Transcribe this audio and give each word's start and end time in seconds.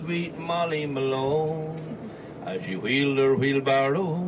sweet 0.00 0.38
Molly 0.38 0.86
Malone, 0.86 1.76
as 2.46 2.62
she 2.64 2.76
wheeled 2.76 3.18
her 3.18 3.34
wheelbarrow 3.34 4.18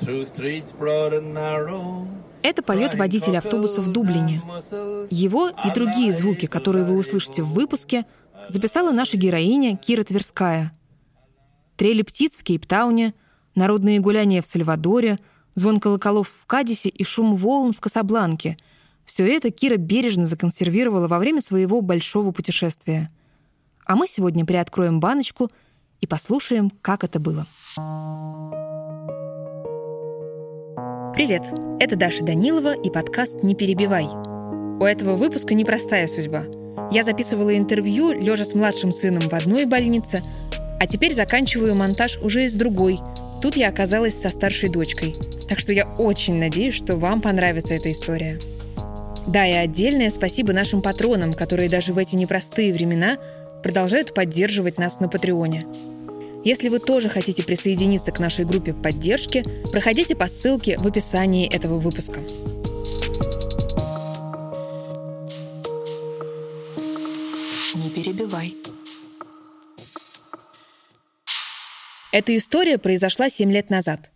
through 0.00 0.26
streets 0.26 0.72
broad 0.72 1.12
and 1.12 1.32
narrow. 1.34 2.06
Это 2.42 2.62
поет 2.62 2.94
водитель 2.94 3.36
автобуса 3.36 3.80
в 3.80 3.90
Дублине. 3.90 4.42
Его 5.10 5.48
и 5.48 5.70
другие 5.74 6.12
звуки, 6.12 6.46
которые 6.46 6.84
вы 6.84 6.96
услышите 6.96 7.42
в 7.42 7.52
выпуске, 7.52 8.06
записала 8.48 8.92
наша 8.92 9.16
героиня 9.16 9.76
Кира 9.76 10.04
Тверская. 10.04 10.72
Трели 11.76 12.02
птиц 12.02 12.36
в 12.36 12.44
Кейптауне, 12.44 13.14
народные 13.54 13.98
гуляния 13.98 14.40
в 14.40 14.46
Сальвадоре, 14.46 15.18
звон 15.54 15.80
колоколов 15.80 16.28
в 16.28 16.46
Кадисе 16.46 16.88
и 16.88 17.04
шум 17.04 17.34
волн 17.34 17.72
в 17.72 17.80
Касабланке— 17.80 18.56
все 19.08 19.26
это 19.26 19.50
Кира 19.50 19.78
бережно 19.78 20.26
законсервировала 20.26 21.08
во 21.08 21.18
время 21.18 21.40
своего 21.40 21.80
большого 21.80 22.30
путешествия. 22.30 23.10
А 23.88 23.96
мы 23.96 24.06
сегодня 24.06 24.44
приоткроем 24.44 25.00
баночку 25.00 25.50
и 26.02 26.06
послушаем, 26.06 26.70
как 26.82 27.04
это 27.04 27.18
было. 27.18 27.46
Привет, 31.14 31.44
это 31.80 31.96
Даша 31.96 32.22
Данилова 32.22 32.76
и 32.76 32.90
подкаст 32.90 33.42
«Не 33.42 33.54
перебивай». 33.54 34.04
У 34.04 34.84
этого 34.84 35.16
выпуска 35.16 35.54
непростая 35.54 36.06
судьба. 36.06 36.44
Я 36.92 37.02
записывала 37.02 37.56
интервью, 37.56 38.12
лежа 38.12 38.44
с 38.44 38.54
младшим 38.54 38.92
сыном 38.92 39.22
в 39.22 39.32
одной 39.32 39.64
больнице, 39.64 40.22
а 40.78 40.86
теперь 40.86 41.14
заканчиваю 41.14 41.74
монтаж 41.74 42.18
уже 42.18 42.44
из 42.44 42.52
другой. 42.56 42.98
Тут 43.40 43.56
я 43.56 43.70
оказалась 43.70 44.20
со 44.20 44.28
старшей 44.28 44.68
дочкой. 44.68 45.16
Так 45.48 45.58
что 45.58 45.72
я 45.72 45.86
очень 45.96 46.38
надеюсь, 46.38 46.74
что 46.74 46.96
вам 46.96 47.22
понравится 47.22 47.72
эта 47.72 47.90
история. 47.90 48.38
Да, 49.28 49.46
и 49.46 49.52
отдельное 49.52 50.08
спасибо 50.08 50.54
нашим 50.54 50.80
патронам, 50.80 51.34
которые 51.34 51.68
даже 51.68 51.92
в 51.92 51.98
эти 51.98 52.16
непростые 52.16 52.72
времена 52.72 53.18
продолжают 53.62 54.14
поддерживать 54.14 54.78
нас 54.78 55.00
на 55.00 55.08
Патреоне. 55.08 55.66
Если 56.44 56.68
вы 56.68 56.78
тоже 56.78 57.08
хотите 57.08 57.42
присоединиться 57.42 58.12
к 58.12 58.20
нашей 58.20 58.44
группе 58.44 58.72
поддержки, 58.72 59.44
проходите 59.72 60.14
по 60.16 60.28
ссылке 60.28 60.78
в 60.78 60.86
описании 60.86 61.52
этого 61.52 61.78
выпуска. 61.78 62.20
Не 67.74 67.90
перебивай. 67.90 68.54
Эта 72.12 72.36
история 72.36 72.78
произошла 72.78 73.28
7 73.28 73.52
лет 73.52 73.68
назад. 73.68 74.10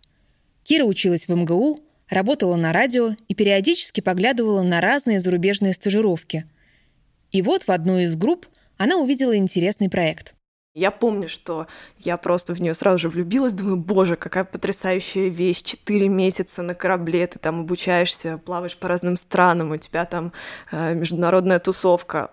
Кира 0.63 0.85
училась 0.85 1.27
в 1.27 1.35
МГУ, 1.35 1.81
работала 2.09 2.55
на 2.55 2.73
радио 2.73 3.15
и 3.27 3.35
периодически 3.35 4.01
поглядывала 4.01 4.61
на 4.63 4.81
разные 4.81 5.19
зарубежные 5.19 5.73
стажировки. 5.73 6.45
И 7.31 7.41
вот 7.41 7.63
в 7.63 7.69
одной 7.69 8.05
из 8.05 8.15
групп 8.15 8.47
она 8.83 8.97
увидела 8.97 9.35
интересный 9.37 9.89
проект. 9.89 10.33
Я 10.75 10.91
помню, 10.91 11.29
что 11.29 11.67
я 11.99 12.17
просто 12.17 12.53
в 12.53 12.61
нее 12.61 12.73
сразу 12.73 12.97
же 12.97 13.09
влюбилась, 13.09 13.53
думаю, 13.53 13.77
боже, 13.77 14.15
какая 14.15 14.43
потрясающая 14.43 15.29
вещь, 15.29 15.61
четыре 15.61 16.09
месяца 16.09 16.63
на 16.63 16.73
корабле, 16.73 17.27
ты 17.27 17.39
там 17.39 17.61
обучаешься, 17.61 18.39
плаваешь 18.39 18.75
по 18.75 18.87
разным 18.87 19.15
странам, 19.15 19.71
у 19.71 19.77
тебя 19.77 20.05
там 20.05 20.33
э, 20.71 20.95
международная 20.95 21.59
тусовка. 21.59 22.31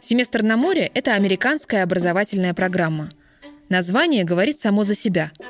Семестр 0.00 0.42
на 0.42 0.56
море— 0.56 0.90
это 0.94 1.14
американская 1.14 1.82
образовательная 1.82 2.54
программа. 2.54 3.10
Название 3.68 4.24
говорит 4.24 4.60
само 4.60 4.84
за 4.84 4.94
себя— 4.94 5.32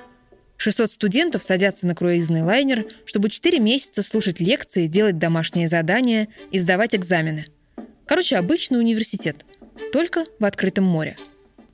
600 0.57 0.91
студентов 0.91 1.45
садятся 1.45 1.87
на 1.87 1.95
круизный 1.95 2.43
лайнер, 2.43 2.87
чтобы 3.05 3.29
4 3.29 3.59
месяца 3.59 4.03
слушать 4.03 4.41
лекции, 4.41 4.87
делать 4.87 5.19
домашние 5.19 5.69
задания 5.69 6.29
и 6.51 6.59
сдавать 6.59 6.95
экзамены. 6.95 7.45
Короче, 8.07 8.37
обычный 8.37 8.79
университет, 8.79 9.45
только 9.93 10.25
в 10.39 10.45
открытом 10.45 10.85
море. 10.85 11.17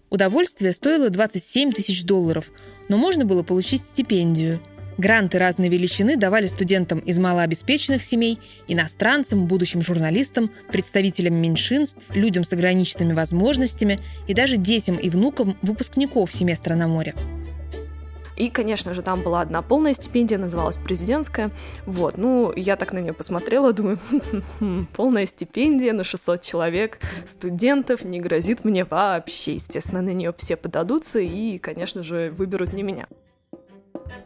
Удовольствие 0.08 0.72
стоило 0.72 1.10
27 1.10 1.72
тысяч 1.72 2.04
долларов, 2.04 2.50
но 2.88 2.96
можно 2.96 3.24
было 3.24 3.42
получить 3.42 3.82
стипендию. 3.82 4.60
Гранты 4.98 5.38
разной 5.38 5.68
величины 5.68 6.16
давали 6.16 6.46
студентам 6.46 6.98
из 7.00 7.18
малообеспеченных 7.18 8.02
семей, 8.02 8.38
иностранцам, 8.66 9.46
будущим 9.46 9.82
журналистам, 9.82 10.50
представителям 10.70 11.34
меньшинств, 11.34 12.04
людям 12.14 12.44
с 12.44 12.52
ограниченными 12.52 13.14
возможностями 13.14 13.98
и 14.26 14.34
даже 14.34 14.56
детям 14.56 14.96
и 14.96 15.08
внукам 15.10 15.56
выпускников 15.62 16.32
семестра 16.32 16.74
на 16.74 16.88
море. 16.88 17.14
И, 18.36 18.48
конечно 18.48 18.94
же, 18.94 19.02
там 19.02 19.22
была 19.22 19.40
одна 19.42 19.62
полная 19.62 19.94
стипендия, 19.94 20.38
называлась 20.38 20.76
президентская. 20.76 21.50
Вот, 21.86 22.16
ну, 22.16 22.52
я 22.54 22.76
так 22.76 22.92
на 22.92 22.98
нее 22.98 23.12
посмотрела, 23.12 23.72
думаю, 23.72 23.98
полная 24.96 25.26
стипендия 25.26 25.92
на 25.92 26.04
600 26.04 26.40
человек 26.40 26.98
студентов 27.28 28.04
не 28.04 28.20
грозит 28.20 28.64
мне 28.64 28.84
вообще. 28.84 29.54
Естественно, 29.54 30.02
на 30.02 30.10
нее 30.10 30.34
все 30.36 30.56
подадутся 30.56 31.20
и, 31.20 31.58
конечно 31.58 32.02
же, 32.02 32.32
выберут 32.36 32.72
не 32.72 32.82
меня. 32.82 33.06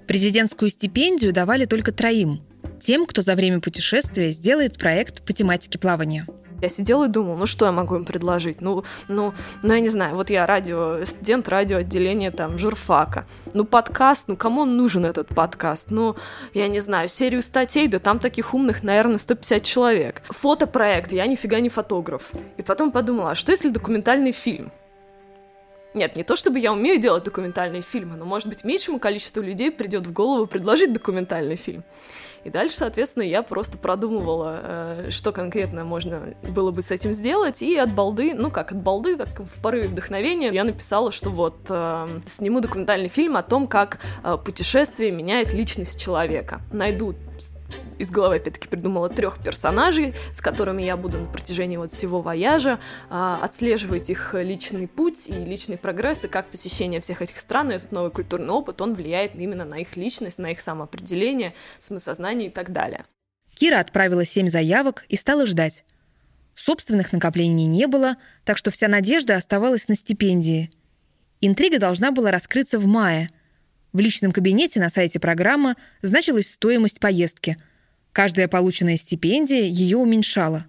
Президентскую 0.06 0.70
стипендию 0.70 1.32
давали 1.32 1.64
только 1.64 1.92
троим. 1.92 2.42
Тем, 2.80 3.06
кто 3.06 3.22
за 3.22 3.34
время 3.34 3.60
путешествия 3.60 4.30
сделает 4.30 4.78
проект 4.78 5.24
по 5.24 5.32
тематике 5.32 5.78
плавания. 5.78 6.26
Я 6.62 6.70
сидела 6.70 7.04
и 7.04 7.08
думала, 7.08 7.36
ну 7.36 7.46
что 7.46 7.66
я 7.66 7.72
могу 7.72 7.96
им 7.96 8.04
предложить? 8.04 8.60
Ну, 8.60 8.84
ну, 9.08 9.34
ну 9.62 9.74
я 9.74 9.80
не 9.80 9.88
знаю, 9.88 10.16
вот 10.16 10.30
я 10.30 10.46
радио, 10.46 11.04
студент 11.04 11.48
радиоотделения 11.48 12.30
там 12.30 12.58
журфака. 12.58 13.26
Ну 13.52 13.64
подкаст, 13.64 14.28
ну 14.28 14.36
кому 14.36 14.62
он 14.62 14.76
нужен 14.76 15.04
этот 15.04 15.28
подкаст? 15.28 15.90
Ну, 15.90 16.16
я 16.54 16.68
не 16.68 16.80
знаю, 16.80 17.08
серию 17.08 17.42
статей, 17.42 17.88
да 17.88 17.98
там 17.98 18.18
таких 18.18 18.54
умных, 18.54 18.82
наверное, 18.82 19.18
150 19.18 19.62
человек. 19.62 20.22
Фотопроект, 20.30 21.12
я 21.12 21.26
нифига 21.26 21.60
не 21.60 21.68
фотограф. 21.68 22.30
И 22.56 22.62
потом 22.62 22.90
подумала, 22.90 23.32
а 23.32 23.34
что 23.34 23.52
если 23.52 23.68
документальный 23.68 24.32
фильм? 24.32 24.72
Нет, 25.96 26.14
не 26.14 26.24
то 26.24 26.36
чтобы 26.36 26.58
я 26.58 26.72
умею 26.72 27.00
делать 27.00 27.24
документальные 27.24 27.80
фильмы, 27.80 28.16
но, 28.16 28.26
может 28.26 28.48
быть, 28.48 28.64
меньшему 28.64 28.98
количеству 28.98 29.42
людей 29.42 29.70
придет 29.70 30.06
в 30.06 30.12
голову 30.12 30.46
предложить 30.46 30.92
документальный 30.92 31.56
фильм. 31.56 31.84
И 32.46 32.50
дальше, 32.50 32.76
соответственно, 32.76 33.24
я 33.24 33.42
просто 33.42 33.76
продумывала, 33.76 34.60
э, 34.62 35.10
что 35.10 35.32
конкретно 35.32 35.84
можно 35.84 36.34
было 36.48 36.70
бы 36.70 36.80
с 36.80 36.92
этим 36.92 37.12
сделать, 37.12 37.60
и 37.60 37.76
от 37.76 37.92
балды, 37.92 38.34
ну 38.34 38.52
как, 38.52 38.70
от 38.70 38.78
балды, 38.78 39.16
так 39.16 39.40
в 39.40 39.60
порыве 39.60 39.88
вдохновения 39.88 40.50
я 40.52 40.62
написала, 40.62 41.10
что 41.10 41.30
вот 41.30 41.56
э, 41.68 42.20
сниму 42.24 42.60
документальный 42.60 43.08
фильм 43.08 43.36
о 43.36 43.42
том, 43.42 43.66
как 43.66 43.98
э, 44.22 44.38
путешествие 44.44 45.10
меняет 45.10 45.54
личность 45.54 46.00
человека. 46.00 46.60
Найду 46.72 47.16
из 47.98 48.10
головы, 48.10 48.36
опять-таки, 48.36 48.68
придумала 48.68 49.08
трех 49.08 49.42
персонажей, 49.42 50.14
с 50.32 50.40
которыми 50.40 50.82
я 50.82 50.96
буду 50.96 51.18
на 51.18 51.26
протяжении 51.26 51.76
вот 51.76 51.90
всего 51.90 52.20
вояжа 52.20 52.78
а, 53.10 53.40
отслеживать 53.42 54.10
их 54.10 54.34
личный 54.34 54.86
путь 54.86 55.28
и 55.28 55.32
личный 55.32 55.78
прогресс, 55.78 56.24
и 56.24 56.28
как 56.28 56.50
посещение 56.50 57.00
всех 57.00 57.22
этих 57.22 57.38
стран, 57.38 57.70
этот 57.70 57.92
новый 57.92 58.10
культурный 58.10 58.50
опыт, 58.50 58.80
он 58.80 58.94
влияет 58.94 59.34
именно 59.34 59.64
на 59.64 59.78
их 59.78 59.96
личность, 59.96 60.38
на 60.38 60.52
их 60.52 60.60
самоопределение, 60.60 61.54
самосознание 61.78 62.48
и 62.48 62.50
так 62.52 62.72
далее. 62.72 63.04
Кира 63.54 63.80
отправила 63.80 64.24
семь 64.24 64.48
заявок 64.48 65.06
и 65.08 65.16
стала 65.16 65.46
ждать. 65.46 65.84
Собственных 66.54 67.12
накоплений 67.12 67.66
не 67.66 67.86
было, 67.86 68.16
так 68.44 68.56
что 68.56 68.70
вся 68.70 68.88
надежда 68.88 69.36
оставалась 69.36 69.88
на 69.88 69.94
стипендии. 69.94 70.70
Интрига 71.40 71.78
должна 71.78 72.12
была 72.12 72.30
раскрыться 72.30 72.78
в 72.78 72.86
мае. 72.86 73.28
В 73.96 73.98
личном 73.98 74.30
кабинете 74.30 74.78
на 74.78 74.90
сайте 74.90 75.18
программы 75.18 75.74
значилась 76.02 76.52
стоимость 76.52 77.00
поездки– 77.00 77.56
Каждая 78.16 78.48
полученная 78.48 78.96
стипендия 78.96 79.64
ее 79.64 79.98
уменьшала. 79.98 80.64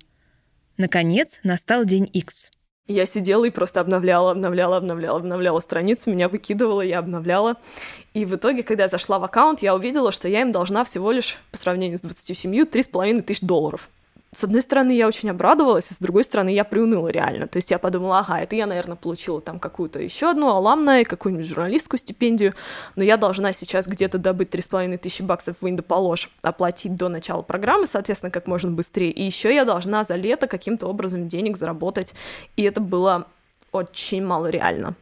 Наконец, 0.76 1.40
настал 1.44 1.86
день 1.86 2.10
X. 2.12 2.52
Я 2.88 3.06
сидела 3.06 3.46
и 3.46 3.50
просто 3.52 3.80
обновляла, 3.80 4.32
обновляла, 4.32 4.76
обновляла, 4.76 5.20
обновляла 5.20 5.62
страницу, 5.62 6.12
меня 6.12 6.28
выкидывала, 6.28 6.82
я 6.82 7.00
обновляла. 7.00 7.56
И 8.14 8.26
в 8.26 8.36
итоге, 8.36 8.64
когда 8.64 8.84
я 8.84 8.90
зашла 8.90 9.18
в 9.18 9.24
аккаунт, 9.24 9.62
я 9.62 9.76
увидела, 9.76 10.12
что 10.12 10.28
я 10.28 10.42
им 10.42 10.52
должна 10.52 10.84
всего 10.84 11.10
лишь, 11.14 11.38
по 11.50 11.58
сравнению 11.58 11.98
с 11.98 12.02
27, 12.02 12.54
3,5 12.54 13.22
тысяч 13.22 13.40
долларов 13.40 13.90
с 14.38 14.44
одной 14.44 14.62
стороны, 14.62 14.92
я 14.96 15.08
очень 15.08 15.32
обрадовалась, 15.32 15.90
а 15.90 15.96
с 15.96 15.98
другой 15.98 16.24
стороны, 16.24 16.54
я 16.54 16.64
приуныла 16.64 17.08
реально. 17.08 17.48
То 17.48 17.58
есть 17.58 17.72
я 17.72 17.80
подумала, 17.80 18.20
ага, 18.20 18.40
это 18.40 18.56
я, 18.56 18.68
наверное, 18.68 18.96
получила 18.96 19.42
там 19.42 19.60
какую-то 19.60 20.00
еще 20.00 20.30
одну 20.30 20.50
аламную, 20.50 21.06
какую-нибудь 21.06 21.48
журналистскую 21.48 22.00
стипендию, 22.00 22.54
но 22.96 23.04
я 23.04 23.18
должна 23.18 23.52
сейчас 23.52 23.88
где-то 23.88 24.20
добыть 24.20 24.50
3,5 24.50 25.00
тысячи 25.00 25.24
баксов 25.24 25.58
в 25.60 25.68
Индополож, 25.68 26.30
оплатить 26.44 26.96
до 26.96 27.10
начала 27.10 27.42
программы, 27.42 27.88
соответственно, 27.88 28.30
как 28.30 28.46
можно 28.46 28.70
быстрее. 28.70 29.10
И 29.10 29.24
еще 29.24 29.56
я 29.56 29.66
должна 29.66 30.04
за 30.04 30.14
лето 30.14 30.46
каким-то 30.46 30.86
образом 30.86 31.28
денег 31.28 31.58
заработать. 31.58 32.14
И 32.58 32.62
это 32.62 32.80
было 32.80 33.26
очень 33.72 34.24
мало 34.24 34.52
реально. 34.52 34.94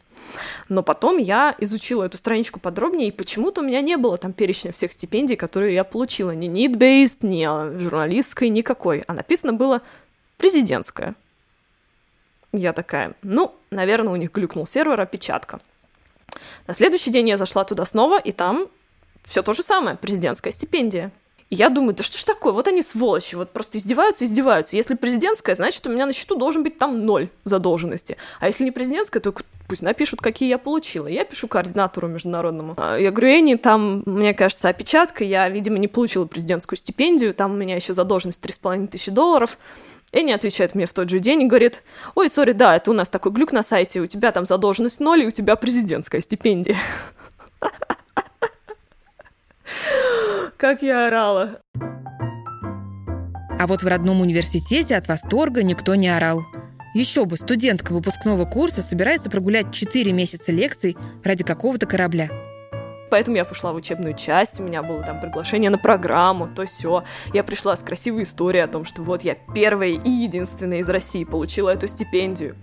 Но 0.69 0.83
потом 0.83 1.17
я 1.17 1.55
изучила 1.59 2.03
эту 2.03 2.17
страничку 2.17 2.59
подробнее, 2.59 3.09
и 3.09 3.11
почему-то 3.11 3.61
у 3.61 3.63
меня 3.63 3.81
не 3.81 3.97
было 3.97 4.17
там 4.17 4.33
перечня 4.33 4.71
всех 4.71 4.91
стипендий, 4.91 5.35
которые 5.35 5.73
я 5.73 5.83
получила. 5.83 6.31
Ни 6.31 6.49
need-based, 6.49 7.19
ни 7.21 7.45
журналистской, 7.79 8.49
никакой. 8.49 9.03
А 9.07 9.13
написано 9.13 9.53
было 9.53 9.81
президентская. 10.37 11.15
Я 12.51 12.73
такая, 12.73 13.15
ну, 13.21 13.53
наверное, 13.69 14.13
у 14.13 14.15
них 14.15 14.31
глюкнул 14.31 14.65
сервер, 14.65 14.99
опечатка. 14.99 15.59
На 16.67 16.73
следующий 16.73 17.11
день 17.11 17.29
я 17.29 17.37
зашла 17.37 17.63
туда 17.63 17.85
снова, 17.85 18.19
и 18.19 18.31
там 18.31 18.67
все 19.23 19.43
то 19.43 19.53
же 19.53 19.63
самое, 19.63 19.97
президентская 19.97 20.53
стипендия. 20.53 21.11
И 21.49 21.55
я 21.55 21.69
думаю, 21.69 21.93
да 21.93 22.03
что 22.03 22.17
ж 22.17 22.23
такое, 22.23 22.53
вот 22.53 22.67
они 22.67 22.81
сволочи, 22.81 23.35
вот 23.35 23.51
просто 23.51 23.77
издеваются, 23.77 24.25
издеваются. 24.25 24.75
Если 24.75 24.95
президентская, 24.95 25.53
значит, 25.53 25.85
у 25.85 25.91
меня 25.91 26.07
на 26.07 26.13
счету 26.13 26.35
должен 26.35 26.63
быть 26.63 26.79
там 26.79 27.05
ноль 27.05 27.29
задолженности. 27.43 28.17
А 28.39 28.47
если 28.47 28.63
не 28.63 28.71
президентская, 28.71 29.21
то 29.21 29.33
пусть 29.67 29.83
напишут, 29.83 30.21
какие 30.21 30.49
я 30.49 30.57
получила. 30.57 31.05
Я 31.05 31.23
пишу 31.23 31.47
координатору 31.47 32.07
международному. 32.07 32.73
А, 32.77 32.97
я 32.97 33.11
говорю, 33.11 33.27
Энни, 33.27 33.55
там, 33.55 34.01
мне 34.07 34.33
кажется, 34.33 34.69
опечатка, 34.69 35.23
я, 35.23 35.47
видимо, 35.49 35.77
не 35.77 35.87
получила 35.87 36.25
президентскую 36.25 36.77
стипендию, 36.77 37.33
там 37.33 37.51
у 37.51 37.55
меня 37.55 37.75
еще 37.75 37.93
задолженность 37.93 38.43
3,5 38.43 38.87
тысячи 38.87 39.11
долларов. 39.11 39.59
Энни 40.11 40.31
отвечает 40.31 40.73
мне 40.73 40.87
в 40.87 40.93
тот 40.93 41.09
же 41.09 41.19
день 41.19 41.43
и 41.43 41.45
говорит, 41.45 41.83
ой, 42.15 42.29
сори, 42.29 42.53
да, 42.53 42.75
это 42.75 42.89
у 42.89 42.93
нас 42.93 43.09
такой 43.09 43.31
глюк 43.31 43.51
на 43.51 43.61
сайте, 43.61 43.99
у 43.99 44.05
тебя 44.07 44.31
там 44.31 44.45
задолженность 44.45 44.99
ноль, 44.99 45.23
и 45.23 45.27
у 45.27 45.31
тебя 45.31 45.55
президентская 45.55 46.21
стипендия. 46.21 46.77
Как 50.57 50.81
я 50.81 51.07
орала. 51.07 51.61
А 53.57 53.67
вот 53.67 53.83
в 53.83 53.87
родном 53.87 54.21
университете 54.21 54.95
от 54.95 55.07
восторга 55.07 55.63
никто 55.63 55.95
не 55.95 56.09
орал. 56.09 56.43
Еще 56.93 57.25
бы, 57.25 57.37
студентка 57.37 57.93
выпускного 57.93 58.45
курса 58.45 58.81
собирается 58.81 59.29
прогулять 59.29 59.73
4 59.73 60.11
месяца 60.11 60.51
лекций 60.51 60.95
ради 61.23 61.43
какого-то 61.43 61.85
корабля. 61.85 62.29
Поэтому 63.11 63.37
я 63.37 63.45
пошла 63.45 63.71
в 63.71 63.75
учебную 63.75 64.15
часть, 64.15 64.59
у 64.59 64.63
меня 64.63 64.81
было 64.81 65.03
там 65.03 65.19
приглашение 65.19 65.69
на 65.69 65.77
программу, 65.77 66.47
то 66.47 66.65
все. 66.65 67.03
Я 67.33 67.43
пришла 67.43 67.75
с 67.75 67.81
красивой 67.81 68.23
историей 68.23 68.63
о 68.63 68.67
том, 68.67 68.83
что 68.83 69.03
вот 69.03 69.23
я 69.23 69.35
первая 69.53 69.89
и 69.89 70.09
единственная 70.09 70.79
из 70.79 70.89
России 70.89 71.23
получила 71.23 71.69
эту 71.69 71.87
стипендию 71.87 72.55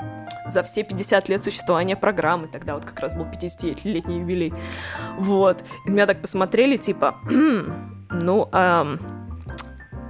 за 0.46 0.62
все 0.62 0.82
50 0.82 1.28
лет 1.28 1.42
существования 1.42 1.96
программы. 1.96 2.48
Тогда 2.48 2.74
вот 2.74 2.84
как 2.84 2.98
раз 3.00 3.14
был 3.14 3.24
50-летний 3.24 4.20
юбилей. 4.20 4.52
Вот. 5.18 5.64
И 5.86 5.90
меня 5.90 6.06
так 6.06 6.20
посмотрели, 6.20 6.76
типа, 6.76 7.16
ну, 8.10 8.48
эм, 8.52 8.98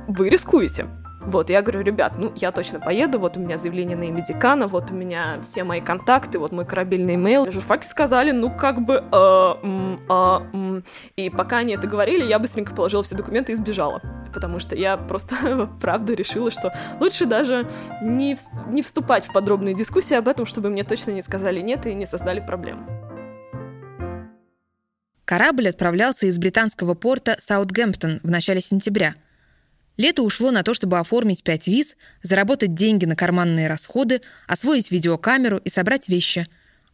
вы 0.09 0.29
рискуете. 0.29 0.87
Вот, 1.27 1.51
я 1.51 1.63
говорю, 1.63 1.83
ребят, 1.83 2.15
ну, 2.19 2.33
я 2.35 2.51
точно 2.51 2.81
поеду, 2.81 3.21
вот 3.21 3.37
у 3.37 3.41
меня 3.41 3.57
заявление 3.57 3.97
на 3.97 4.05
имя 4.05 4.23
декана, 4.23 4.67
вот 4.67 4.91
у 4.91 4.95
меня 4.95 5.41
все 5.45 5.63
мои 5.63 5.81
контакты, 5.81 6.39
вот 6.39 6.51
мой 6.51 6.67
корабельный 6.67 7.15
имейл. 7.15 7.51
Журфаки 7.51 7.87
сказали, 7.87 8.33
ну, 8.33 8.51
как 8.51 8.85
бы, 8.85 8.95
э, 8.95 9.55
м, 9.63 10.01
э, 10.09 10.41
м. 10.53 10.85
и 11.17 11.31
пока 11.31 11.59
они 11.59 11.75
это 11.75 11.87
говорили, 11.87 12.25
я 12.25 12.41
быстренько 12.41 12.75
положила 12.75 13.05
все 13.05 13.15
документы 13.15 13.53
и 13.53 13.55
сбежала, 13.55 14.03
потому 14.35 14.59
что 14.59 14.75
я 14.75 14.97
просто, 14.97 15.71
правда, 15.81 16.15
решила, 16.15 16.51
что 16.51 16.75
лучше 16.99 17.27
даже 17.27 17.69
не, 18.03 18.37
не 18.69 18.83
вступать 18.83 19.25
в 19.25 19.33
подробные 19.33 19.75
дискуссии 19.75 20.15
об 20.15 20.27
этом, 20.27 20.45
чтобы 20.45 20.71
мне 20.71 20.83
точно 20.83 21.13
не 21.13 21.23
сказали 21.23 21.61
нет 21.61 21.87
и 21.87 21.95
не 21.95 22.07
создали 22.07 22.41
проблем. 22.41 22.87
Корабль 25.25 25.69
отправлялся 25.69 26.27
из 26.27 26.37
британского 26.39 26.95
порта 26.95 27.37
Саутгемптон 27.39 28.19
в 28.25 28.31
начале 28.31 28.61
сентября– 28.61 29.15
Лето 29.97 30.23
ушло 30.23 30.51
на 30.51 30.63
то, 30.63 30.75
чтобы 30.75 30.99
оформить 30.99 31.43
пять 31.43 31.67
виз, 31.67 31.97
заработать 32.23 32.75
деньги 32.75 33.05
на 33.05 33.15
карманные 33.15 33.69
расходы, 33.69 34.23
освоить 34.47 34.91
видеокамеру 34.91 35.59
и 35.59 35.69
собрать 35.69 36.09
вещи. 36.09 36.47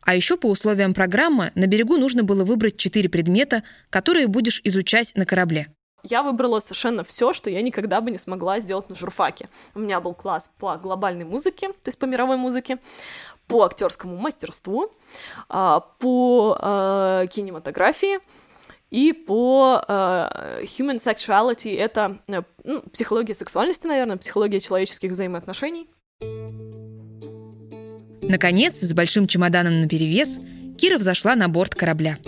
А 0.02 0.14
еще 0.14 0.36
по 0.36 0.46
условиям 0.46 0.94
программы 0.94 1.52
на 1.54 1.66
берегу 1.66 1.96
нужно 1.96 2.24
было 2.24 2.44
выбрать 2.44 2.76
четыре 2.76 3.08
предмета, 3.08 3.62
которые 3.90 4.26
будешь 4.26 4.60
изучать 4.64 5.12
на 5.14 5.26
корабле. 5.26 5.68
Я 6.04 6.22
выбрала 6.22 6.60
совершенно 6.60 7.02
все, 7.02 7.32
что 7.32 7.50
я 7.50 7.60
никогда 7.60 8.00
бы 8.00 8.10
не 8.10 8.18
смогла 8.18 8.60
сделать 8.60 8.88
на 8.88 8.96
журфаке. 8.96 9.48
У 9.74 9.80
меня 9.80 10.00
был 10.00 10.14
класс 10.14 10.50
по 10.58 10.76
глобальной 10.76 11.24
музыке, 11.24 11.68
то 11.68 11.88
есть 11.88 11.98
по 11.98 12.04
мировой 12.04 12.36
музыке, 12.36 12.78
по 13.48 13.64
актерскому 13.64 14.16
мастерству, 14.16 14.92
а, 15.48 15.80
по 15.80 16.56
а, 16.60 17.26
кинематографии, 17.26 18.20
и 18.90 19.12
по 19.12 19.82
uh, 19.86 20.62
human 20.62 20.96
sexuality 20.96 21.76
это 21.76 22.18
uh, 22.26 22.44
ну, 22.64 22.82
психология 22.92 23.34
сексуальности, 23.34 23.86
наверное, 23.86 24.16
психология 24.16 24.60
человеческих 24.60 25.10
взаимоотношений. 25.12 25.88
Наконец, 28.22 28.80
с 28.80 28.92
большим 28.94 29.26
чемоданом 29.26 29.80
на 29.80 29.88
перевес, 29.88 30.38
Кира 30.78 30.98
взошла 30.98 31.34
на 31.34 31.48
борт 31.48 31.74
корабля. 31.74 32.18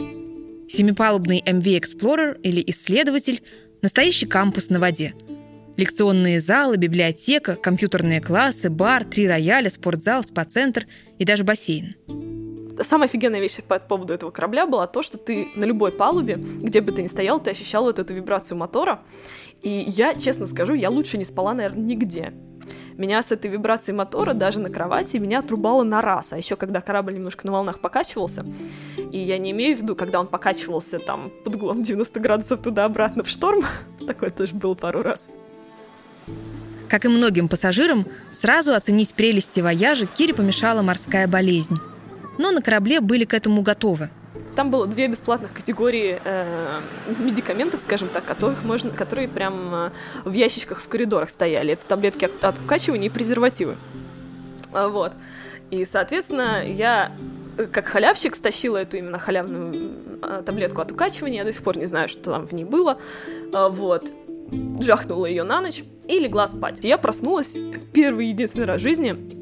Семипалубный 0.68 1.42
MV 1.46 1.80
Explorer 1.80 2.40
или 2.42 2.62
исследователь– 2.66 3.42
настоящий 3.82 4.26
кампус 4.26 4.70
на 4.70 4.80
воде. 4.80 5.14
Лекционные 5.76 6.40
залы, 6.40 6.76
библиотека, 6.76 7.56
компьютерные 7.56 8.20
классы, 8.20 8.70
бар, 8.70 9.04
три 9.04 9.26
рояля, 9.26 9.70
спортзал, 9.70 10.24
спа-центр 10.24 10.86
и 11.18 11.24
даже 11.24 11.44
бассейн 11.44 11.94
самая 12.82 13.08
офигенная 13.08 13.40
вещь 13.40 13.58
по 13.66 13.78
поводу 13.78 14.14
этого 14.14 14.30
корабля 14.30 14.66
была 14.66 14.86
то, 14.86 15.02
что 15.02 15.18
ты 15.18 15.48
на 15.54 15.64
любой 15.64 15.92
палубе, 15.92 16.36
где 16.36 16.80
бы 16.80 16.92
ты 16.92 17.02
ни 17.02 17.06
стоял, 17.06 17.40
ты 17.40 17.50
ощущал 17.50 17.84
вот 17.84 17.98
эту 17.98 18.14
вибрацию 18.14 18.58
мотора. 18.58 19.00
И 19.62 19.68
я, 19.68 20.14
честно 20.14 20.46
скажу, 20.46 20.74
я 20.74 20.90
лучше 20.90 21.18
не 21.18 21.24
спала, 21.24 21.54
наверное, 21.54 21.82
нигде. 21.82 22.32
Меня 22.96 23.22
с 23.22 23.32
этой 23.32 23.50
вибрацией 23.50 23.96
мотора 23.96 24.34
даже 24.34 24.60
на 24.60 24.70
кровати 24.70 25.16
меня 25.16 25.38
отрубало 25.38 25.82
на 25.84 26.02
раз. 26.02 26.32
А 26.32 26.36
еще 26.36 26.56
когда 26.56 26.80
корабль 26.80 27.14
немножко 27.14 27.46
на 27.46 27.52
волнах 27.52 27.80
покачивался, 27.80 28.44
и 29.10 29.18
я 29.18 29.38
не 29.38 29.52
имею 29.52 29.76
в 29.76 29.80
виду, 29.80 29.96
когда 29.96 30.20
он 30.20 30.26
покачивался 30.26 30.98
там 30.98 31.32
под 31.44 31.56
углом 31.56 31.82
90 31.82 32.20
градусов 32.20 32.60
туда-обратно 32.62 33.22
в 33.22 33.28
шторм, 33.28 33.62
такое 34.06 34.30
тоже 34.30 34.54
было 34.54 34.74
пару 34.74 35.02
раз. 35.02 35.28
Как 36.88 37.04
и 37.04 37.08
многим 37.08 37.48
пассажирам, 37.48 38.06
сразу 38.32 38.74
оценить 38.74 39.14
прелести 39.14 39.60
вояжа 39.60 40.06
Кире 40.06 40.34
помешала 40.34 40.82
морская 40.82 41.28
болезнь 41.28 41.78
но 42.40 42.50
на 42.52 42.62
корабле 42.62 43.00
были 43.00 43.24
к 43.24 43.34
этому 43.34 43.60
готовы. 43.62 44.08
Там 44.56 44.70
было 44.70 44.86
две 44.86 45.08
бесплатных 45.08 45.52
категории 45.52 46.18
э, 46.24 46.80
медикаментов, 47.18 47.82
скажем 47.82 48.08
так, 48.08 48.24
которых 48.24 48.64
можно, 48.64 48.90
которые 48.90 49.28
прям 49.28 49.74
э, 49.74 49.90
в 50.24 50.32
ящичках 50.32 50.80
в 50.80 50.88
коридорах 50.88 51.28
стояли. 51.28 51.74
Это 51.74 51.86
таблетки 51.86 52.24
от, 52.24 52.42
от 52.42 52.58
укачивания 52.60 53.08
и 53.08 53.12
презервативы. 53.12 53.76
А, 54.72 54.88
вот. 54.88 55.12
И, 55.70 55.84
соответственно, 55.84 56.64
я 56.64 57.12
э, 57.58 57.66
как 57.66 57.86
халявщик 57.86 58.34
стащила 58.34 58.78
эту 58.78 58.96
именно 58.96 59.18
халявную 59.18 59.92
э, 60.22 60.42
таблетку 60.44 60.80
от 60.80 60.90
укачивания. 60.92 61.40
Я 61.40 61.44
до 61.44 61.52
сих 61.52 61.62
пор 61.62 61.76
не 61.76 61.86
знаю, 61.86 62.08
что 62.08 62.32
там 62.32 62.46
в 62.46 62.52
ней 62.52 62.64
было. 62.64 62.98
Э, 63.52 63.68
вот. 63.70 64.10
Жахнула 64.80 65.26
ее 65.26 65.44
на 65.44 65.60
ночь 65.60 65.84
и 66.08 66.18
легла 66.18 66.48
спать. 66.48 66.80
Я 66.82 66.96
проснулась 66.96 67.54
первый 67.92 68.26
и 68.26 68.28
единственный 68.30 68.64
раз 68.64 68.80
в 68.80 68.82
жизни 68.82 69.39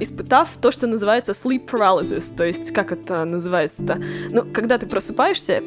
испытав 0.00 0.56
то, 0.60 0.70
что 0.70 0.86
называется 0.86 1.32
sleep 1.32 1.66
paralysis, 1.66 2.34
то 2.34 2.44
есть 2.44 2.72
как 2.72 2.92
это 2.92 3.24
называется-то? 3.24 4.00
Ну, 4.30 4.44
когда 4.52 4.78
ты 4.78 4.86
просыпаешься, 4.86 5.62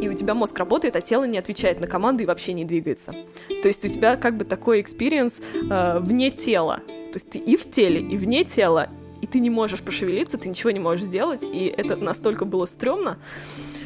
и 0.00 0.08
у 0.08 0.14
тебя 0.14 0.34
мозг 0.34 0.58
работает, 0.58 0.96
а 0.96 1.00
тело 1.00 1.24
не 1.24 1.38
отвечает 1.38 1.80
на 1.80 1.86
команды 1.86 2.24
и 2.24 2.26
вообще 2.26 2.52
не 2.52 2.64
двигается. 2.64 3.14
То 3.62 3.68
есть 3.68 3.84
у 3.84 3.88
тебя 3.88 4.16
как 4.16 4.36
бы 4.36 4.44
такой 4.44 4.80
experience 4.80 5.42
э, 5.54 5.98
вне 6.00 6.30
тела. 6.30 6.80
То 6.86 7.16
есть 7.16 7.30
ты 7.30 7.38
и 7.38 7.56
в 7.56 7.70
теле, 7.70 8.00
и 8.00 8.16
вне 8.16 8.44
тела, 8.44 8.88
и 9.20 9.26
ты 9.26 9.40
не 9.40 9.50
можешь 9.50 9.80
пошевелиться, 9.80 10.38
ты 10.38 10.48
ничего 10.48 10.70
не 10.70 10.80
можешь 10.80 11.04
сделать, 11.04 11.44
и 11.44 11.66
это 11.66 11.96
настолько 11.96 12.44
было 12.44 12.64
стрёмно, 12.66 13.18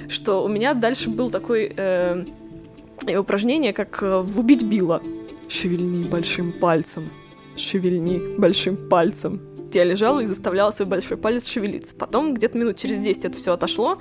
что 0.09 0.45
у 0.45 0.49
меня 0.49 0.75
дальше 0.75 1.11
был 1.11 1.31
такой 1.31 1.73
э, 1.77 2.25
упражнение, 3.19 3.73
как 3.73 4.03
э, 4.03 4.21
в 4.21 4.39
«Убить 4.39 4.63
Билла». 4.63 5.03
Шевельни 5.49 6.09
большим 6.09 6.53
пальцем, 6.53 7.11
шевельни 7.57 8.37
большим 8.39 8.77
пальцем, 8.89 9.41
я 9.75 9.85
лежала 9.85 10.21
и 10.21 10.27
заставляла 10.27 10.71
свой 10.71 10.87
большой 10.87 11.17
палец 11.17 11.47
шевелиться. 11.47 11.95
Потом 11.95 12.35
где-то 12.35 12.59
минут 12.59 12.77
через 12.77 13.01
10 13.01 13.25
это 13.25 13.39
все 13.39 13.53
отошло. 13.53 14.01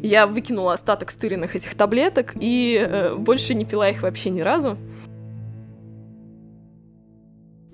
Я 0.00 0.26
выкинула 0.26 0.74
остаток 0.74 1.10
стыренных 1.10 1.56
этих 1.56 1.74
таблеток 1.74 2.34
и 2.38 2.78
э, 2.80 3.14
больше 3.14 3.54
не 3.54 3.64
пила 3.64 3.88
их 3.90 4.02
вообще 4.02 4.30
ни 4.30 4.40
разу. 4.40 4.78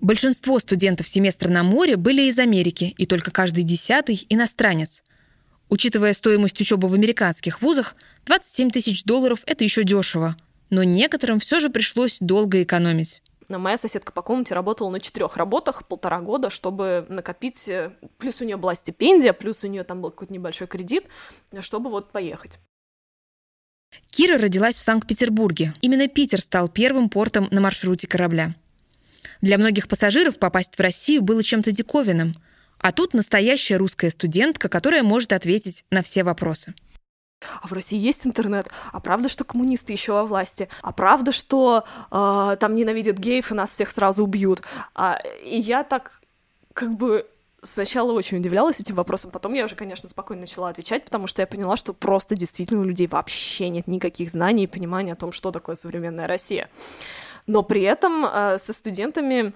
Большинство 0.00 0.58
студентов 0.58 1.08
семестра 1.08 1.48
на 1.48 1.62
море 1.62 1.96
были 1.96 2.22
из 2.22 2.38
Америки, 2.38 2.94
и 2.98 3.06
только 3.06 3.30
каждый 3.30 3.64
десятый– 3.64 4.26
иностранец. 4.28 5.02
Учитывая 5.70 6.12
стоимость 6.12 6.60
учебы 6.60 6.88
в 6.88 6.94
американских 6.94 7.62
вузах, 7.62 7.96
27 8.26 8.70
тысяч 8.70 9.04
долларов– 9.04 9.40
это 9.46 9.64
еще 9.64 9.82
дешево. 9.82 10.36
Но 10.68 10.82
некоторым 10.82 11.40
все 11.40 11.58
же 11.58 11.70
пришлось 11.70 12.18
долго 12.20 12.62
экономить. 12.62 13.22
Моя 13.48 13.76
соседка 13.76 14.12
по 14.12 14.22
комнате 14.22 14.54
работала 14.54 14.90
на 14.90 15.00
четырех 15.00 15.36
работах 15.36 15.86
полтора 15.86 16.20
года, 16.20 16.50
чтобы 16.50 17.06
накопить. 17.08 17.68
Э, 17.68 17.92
плюс 18.18 18.40
у 18.40 18.44
нее 18.44 18.56
была 18.56 18.74
стипендия, 18.74 19.32
плюс 19.32 19.64
у 19.64 19.66
нее 19.66 19.84
там 19.84 20.00
был 20.00 20.10
какой-то 20.10 20.32
небольшой 20.32 20.66
кредит, 20.66 21.04
чтобы 21.60 21.90
вот 21.90 22.12
поехать. 22.12 22.58
Кира 24.10 24.38
родилась 24.38 24.78
в 24.78 24.82
Санкт-Петербурге. 24.82 25.74
Именно 25.80 26.08
Питер 26.08 26.40
стал 26.40 26.68
первым 26.68 27.08
портом 27.08 27.48
на 27.50 27.60
маршруте 27.60 28.06
корабля. 28.06 28.54
Для 29.40 29.58
многих 29.58 29.88
пассажиров 29.88 30.38
попасть 30.38 30.74
в 30.76 30.80
Россию 30.80 31.22
было 31.22 31.42
чем-то 31.42 31.70
диковинным. 31.70 32.34
А 32.78 32.92
тут 32.92 33.14
настоящая 33.14 33.76
русская 33.76 34.10
студентка, 34.10 34.68
которая 34.68 35.02
может 35.02 35.32
ответить 35.32 35.84
на 35.90 36.02
все 36.02 36.24
вопросы 36.24 36.74
а 37.62 37.66
в 37.66 37.72
России 37.72 37.98
есть 37.98 38.26
интернет, 38.26 38.68
а 38.92 39.00
правда, 39.00 39.28
что 39.28 39.44
коммунисты 39.44 39.92
еще 39.92 40.12
во 40.12 40.24
власти, 40.24 40.68
а 40.82 40.92
правда, 40.92 41.32
что 41.32 41.84
э, 42.10 42.56
там 42.58 42.74
ненавидят 42.74 43.18
геев 43.18 43.50
и 43.50 43.54
нас 43.54 43.70
всех 43.70 43.90
сразу 43.90 44.24
убьют. 44.24 44.62
А, 44.94 45.18
и 45.44 45.56
я 45.56 45.84
так 45.84 46.20
как 46.72 46.94
бы 46.96 47.26
сначала 47.62 48.12
очень 48.12 48.38
удивлялась 48.38 48.80
этим 48.80 48.94
вопросом, 48.94 49.30
потом 49.30 49.54
я 49.54 49.64
уже, 49.64 49.74
конечно, 49.74 50.08
спокойно 50.08 50.42
начала 50.42 50.68
отвечать, 50.68 51.04
потому 51.04 51.26
что 51.26 51.42
я 51.42 51.46
поняла, 51.46 51.76
что 51.76 51.92
просто 51.92 52.36
действительно 52.36 52.80
у 52.80 52.84
людей 52.84 53.06
вообще 53.06 53.68
нет 53.68 53.86
никаких 53.86 54.30
знаний 54.30 54.64
и 54.64 54.68
понимания 54.68 55.12
о 55.12 55.16
том, 55.16 55.32
что 55.32 55.50
такое 55.50 55.76
современная 55.76 56.26
Россия. 56.26 56.68
Но 57.46 57.62
при 57.62 57.82
этом 57.82 58.26
э, 58.26 58.58
со 58.58 58.72
студентами 58.72 59.52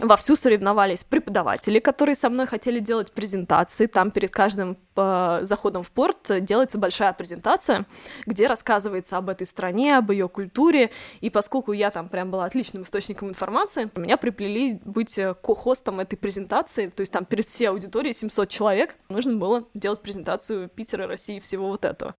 вовсю 0.00 0.36
соревновались 0.36 1.04
преподаватели, 1.04 1.78
которые 1.78 2.14
со 2.14 2.28
мной 2.30 2.46
хотели 2.46 2.78
делать 2.78 3.12
презентации. 3.12 3.86
Там 3.86 4.10
перед 4.10 4.30
каждым 4.30 4.76
э, 4.96 5.40
заходом 5.42 5.82
в 5.82 5.90
порт 5.90 6.30
делается 6.40 6.78
большая 6.78 7.12
презентация, 7.12 7.86
где 8.26 8.46
рассказывается 8.46 9.16
об 9.16 9.28
этой 9.28 9.46
стране, 9.46 9.96
об 9.96 10.10
ее 10.10 10.28
культуре. 10.28 10.90
И 11.20 11.30
поскольку 11.30 11.72
я 11.72 11.90
там 11.90 12.08
прям 12.08 12.30
была 12.30 12.44
отличным 12.44 12.84
источником 12.84 13.28
информации, 13.28 13.90
меня 13.94 14.16
приплели 14.16 14.80
быть 14.84 15.18
э, 15.18 15.34
ко-хостом 15.34 16.00
этой 16.00 16.16
презентации. 16.16 16.88
То 16.88 17.00
есть 17.00 17.12
там 17.12 17.24
перед 17.24 17.46
всей 17.46 17.66
аудиторией 17.66 18.14
700 18.14 18.48
человек 18.48 18.96
нужно 19.08 19.36
было 19.36 19.64
делать 19.74 20.00
презентацию 20.00 20.68
Питера, 20.68 21.06
России, 21.06 21.40
всего 21.40 21.68
вот 21.68 21.84
этого. 21.84 22.14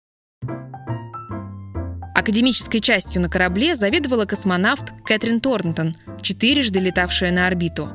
Академической 2.20 2.80
частью 2.80 3.22
на 3.22 3.30
корабле 3.30 3.74
заведовала 3.76 4.26
космонавт 4.26 4.92
Кэтрин 5.06 5.40
Торнтон, 5.40 5.96
четырежды 6.20 6.78
летавшая 6.78 7.32
на 7.32 7.46
орбиту. 7.46 7.88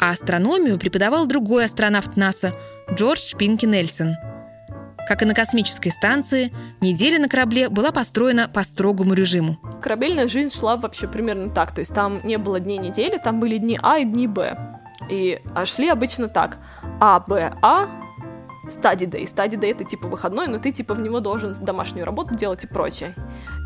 А 0.00 0.12
астрономию 0.12 0.78
преподавал 0.78 1.26
другой 1.26 1.66
астронавт 1.66 2.16
НАСА 2.16 2.54
Джордж 2.90 3.36
Пинки 3.36 3.66
Нельсон. 3.66 4.14
Как 5.06 5.20
и 5.20 5.26
на 5.26 5.34
космической 5.34 5.90
станции, 5.90 6.50
неделя 6.80 7.18
на 7.18 7.28
корабле 7.28 7.68
была 7.68 7.92
построена 7.92 8.48
по 8.48 8.62
строгому 8.62 9.12
режиму. 9.12 9.58
Корабельная 9.82 10.28
жизнь 10.28 10.56
шла 10.58 10.78
вообще 10.78 11.06
примерно 11.06 11.50
так, 11.50 11.74
то 11.74 11.80
есть 11.80 11.94
там 11.94 12.20
не 12.24 12.38
было 12.38 12.60
дней 12.60 12.78
недели, 12.78 13.20
там 13.22 13.38
были 13.38 13.58
дни 13.58 13.78
А 13.82 13.98
и 13.98 14.06
дни 14.06 14.26
Б. 14.26 14.56
И 15.10 15.42
а 15.54 15.66
шли 15.66 15.88
обычно 15.90 16.30
так. 16.30 16.56
А, 17.00 17.20
Б, 17.20 17.52
А, 17.60 17.90
study 18.68 19.06
day. 19.06 19.24
Study 19.24 19.58
day— 19.58 19.70
это 19.72 19.84
типа 19.84 20.08
выходной, 20.08 20.46
но 20.46 20.58
ты 20.58 20.72
типа 20.72 20.94
в 20.94 21.00
него 21.00 21.20
должен 21.20 21.54
домашнюю 21.60 22.04
работу 22.04 22.34
делать 22.34 22.64
и 22.64 22.66
прочее. 22.66 23.14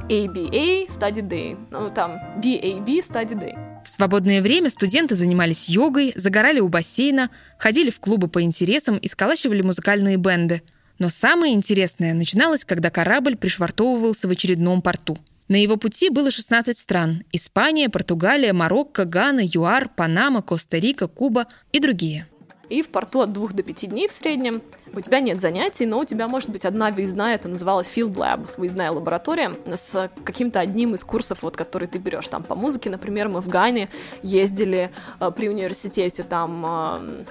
ABA, 0.09 0.89
study 0.89 1.23
day. 1.23 1.57
Ну, 1.71 1.91
там, 1.91 2.19
BAB, 2.39 2.87
study 3.01 3.35
day. 3.35 3.83
В 3.85 3.91
свободное 3.91 4.43
время 4.43 4.71
студенты 4.71 5.15
занимались 5.15 5.69
йогой, 5.69 6.13
загорали 6.17 6.61
у 6.61 6.69
бассейна, 6.69 7.31
ходили 7.59 7.91
в 7.91 8.01
клубы 8.01 8.29
по 8.29 8.43
интересам 8.43 8.97
и 8.97 9.09
сколачивали 9.09 9.63
музыкальные 9.63 10.17
бенды. 10.17 10.63
Но 10.99 11.09
самое 11.09 11.55
интересное 11.55 12.15
начиналось, 12.15 12.65
когда 12.65 12.91
корабль 12.91 13.37
пришвартовывался 13.37 14.29
в 14.29 14.31
очередном 14.31 14.83
порту. 14.83 15.19
На 15.49 15.57
его 15.57 15.77
пути 15.77 16.11
было 16.11 16.31
16 16.31 16.77
стран– 16.77 17.25
Испания, 17.33 17.89
Португалия, 17.89 18.53
Марокко, 18.53 19.05
Гана, 19.05 19.41
ЮАР, 19.43 19.91
Панама, 19.97 20.43
Коста-Рика, 20.43 21.09
Куба 21.09 21.47
и 21.73 21.81
другие 21.81 22.27
и 22.73 22.83
в 22.83 22.89
порту 22.89 23.21
от 23.21 23.33
двух 23.33 23.53
до 23.53 23.63
пяти 23.63 23.87
дней 23.87 24.09
в 24.09 24.13
среднем. 24.13 24.63
У 24.95 25.01
тебя 25.01 25.21
нет 25.21 25.41
занятий, 25.41 25.87
но 25.87 26.01
у 26.01 26.05
тебя 26.05 26.27
может 26.27 26.49
быть 26.49 26.65
одна 26.65 26.91
выездная, 26.91 27.35
это 27.35 27.49
называлась 27.49 27.91
Field 27.95 28.15
Lab, 28.15 28.49
выездная 28.57 28.91
лаборатория 28.91 29.53
с 29.75 30.11
каким-то 30.25 30.61
одним 30.61 30.95
из 30.95 31.05
курсов, 31.05 31.43
вот, 31.43 31.57
который 31.57 31.89
ты 31.89 31.99
берешь. 31.99 32.29
Там 32.29 32.43
по 32.43 32.55
музыке, 32.55 32.91
например, 32.91 33.29
мы 33.29 33.41
в 33.41 33.49
Гане 33.49 33.89
ездили 34.23 34.91
э, 35.21 35.31
при 35.31 35.49
университете, 35.49 36.23
там 36.23 36.65
э, 36.65 36.69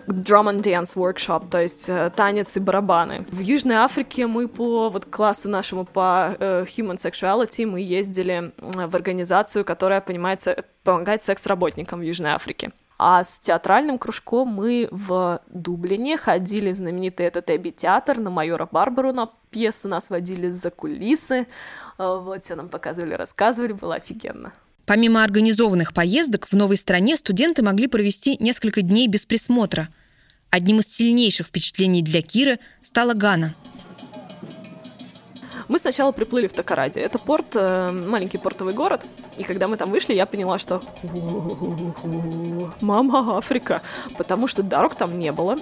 drum 0.08 0.52
and 0.52 0.62
dance 0.62 0.96
workshop, 0.96 1.50
то 1.50 1.62
есть 1.62 1.86
э, 1.88 2.12
танец 2.16 2.58
и 2.58 2.60
барабаны. 2.60 3.26
В 3.32 3.40
Южной 3.40 3.78
Африке 3.78 4.28
мы 4.28 4.48
по 4.48 4.90
вот 4.90 5.06
классу 5.06 5.50
нашему 5.50 5.86
по 5.86 6.36
э, 6.40 6.66
human 6.66 6.96
sexuality 6.96 7.66
мы 7.66 7.82
ездили 7.82 8.52
в 8.58 8.96
организацию, 8.96 9.66
которая 9.66 10.02
понимает, 10.02 10.46
помогает 10.84 11.24
секс-работникам 11.24 12.00
в 12.00 12.04
Южной 12.04 12.32
Африке. 12.32 12.72
А 13.04 13.24
с 13.24 13.40
театральным 13.40 13.98
кружком 13.98 14.50
мы 14.50 14.88
в 14.92 15.42
Дублине 15.48 16.18
ходили 16.18 16.72
в 16.72 16.76
знаменитый 16.76 17.26
этот 17.26 17.50
Эбби 17.50 17.72
театр 17.72 18.20
на 18.20 18.30
майора 18.30 18.70
Барбару 18.72 19.12
на 19.12 19.32
пьесу, 19.50 19.88
нас 19.88 20.12
водили 20.12 20.52
за 20.52 20.70
кулисы, 20.70 21.48
а, 21.98 22.18
вот 22.18 22.44
все 22.44 22.54
нам 22.54 22.70
показывали, 22.70 23.16
рассказывали, 23.16 23.72
было 23.72 23.96
офигенно. 23.96 24.54
Помимо 24.86 25.24
организованных 25.24 25.96
поездок, 25.96 26.46
в 26.46 26.54
новой 26.54 26.78
стране 26.78 27.18
студенты 27.18 27.64
могли 27.64 27.88
провести 27.88 28.38
несколько 28.40 28.84
дней 28.84 29.08
без 29.08 29.26
присмотра. 29.26 29.90
Одним 30.52 30.82
из 30.82 30.88
сильнейших 30.96 31.48
впечатлений 31.48 32.04
для 32.04 32.22
Киры 32.22 32.60
стала 32.84 33.16
Гана– 33.16 33.56
мы 35.72 35.80
сначала 35.80 36.12
приплыли 36.12 36.48
в 36.48 36.54
Токараде. 36.54 37.00
Это 37.00 37.18
порт, 37.18 37.56
э, 37.56 37.92
маленький 37.92 38.38
портовый 38.38 38.74
город. 38.74 39.06
И 39.38 39.44
когда 39.44 39.68
мы 39.68 39.78
там 39.78 39.90
вышли, 39.90 40.14
я 40.14 40.26
поняла, 40.26 40.60
что 40.60 40.82
мама 42.82 43.38
Африка, 43.38 43.82
потому 44.18 44.48
что 44.48 44.64
дорог 44.64 44.96
там 44.96 45.18
не 45.18 45.32
было. 45.32 45.58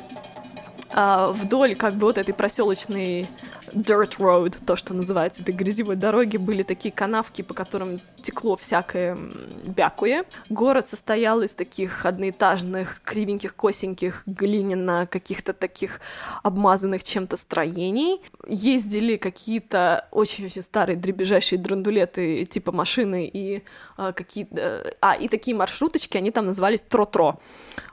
А 0.91 1.27
вдоль 1.27 1.75
как 1.75 1.93
бы 1.93 2.07
вот 2.07 2.17
этой 2.17 2.33
проселочной 2.33 3.27
dirt 3.73 4.17
road, 4.17 4.57
то, 4.65 4.75
что 4.75 4.93
называется, 4.93 5.41
этой 5.41 5.53
грязевой 5.53 5.95
дороги, 5.95 6.37
были 6.37 6.63
такие 6.63 6.91
канавки, 6.91 7.41
по 7.41 7.53
которым 7.53 7.99
текло 8.21 8.55
всякое 8.55 9.17
бякуе. 9.65 10.23
Город 10.49 10.87
состоял 10.87 11.41
из 11.41 11.53
таких 11.53 12.05
одноэтажных, 12.05 13.01
кривеньких, 13.03 13.55
косеньких, 13.55 14.23
глиняно 14.25 15.07
каких-то 15.07 15.53
таких 15.53 16.01
обмазанных 16.43 17.03
чем-то 17.03 17.37
строений. 17.37 18.21
Ездили 18.47 19.15
какие-то 19.15 20.07
очень-очень 20.11 20.61
старые 20.61 20.97
дребезжащие 20.97 21.59
драндулеты 21.59 22.45
типа 22.45 22.71
машины 22.71 23.29
и 23.31 23.63
а, 23.97 24.13
какие-то... 24.13 24.93
А, 25.01 25.15
и 25.15 25.27
такие 25.27 25.55
маршруточки, 25.55 26.17
они 26.17 26.31
там 26.31 26.45
назывались 26.45 26.81
тро-тро. 26.81 27.39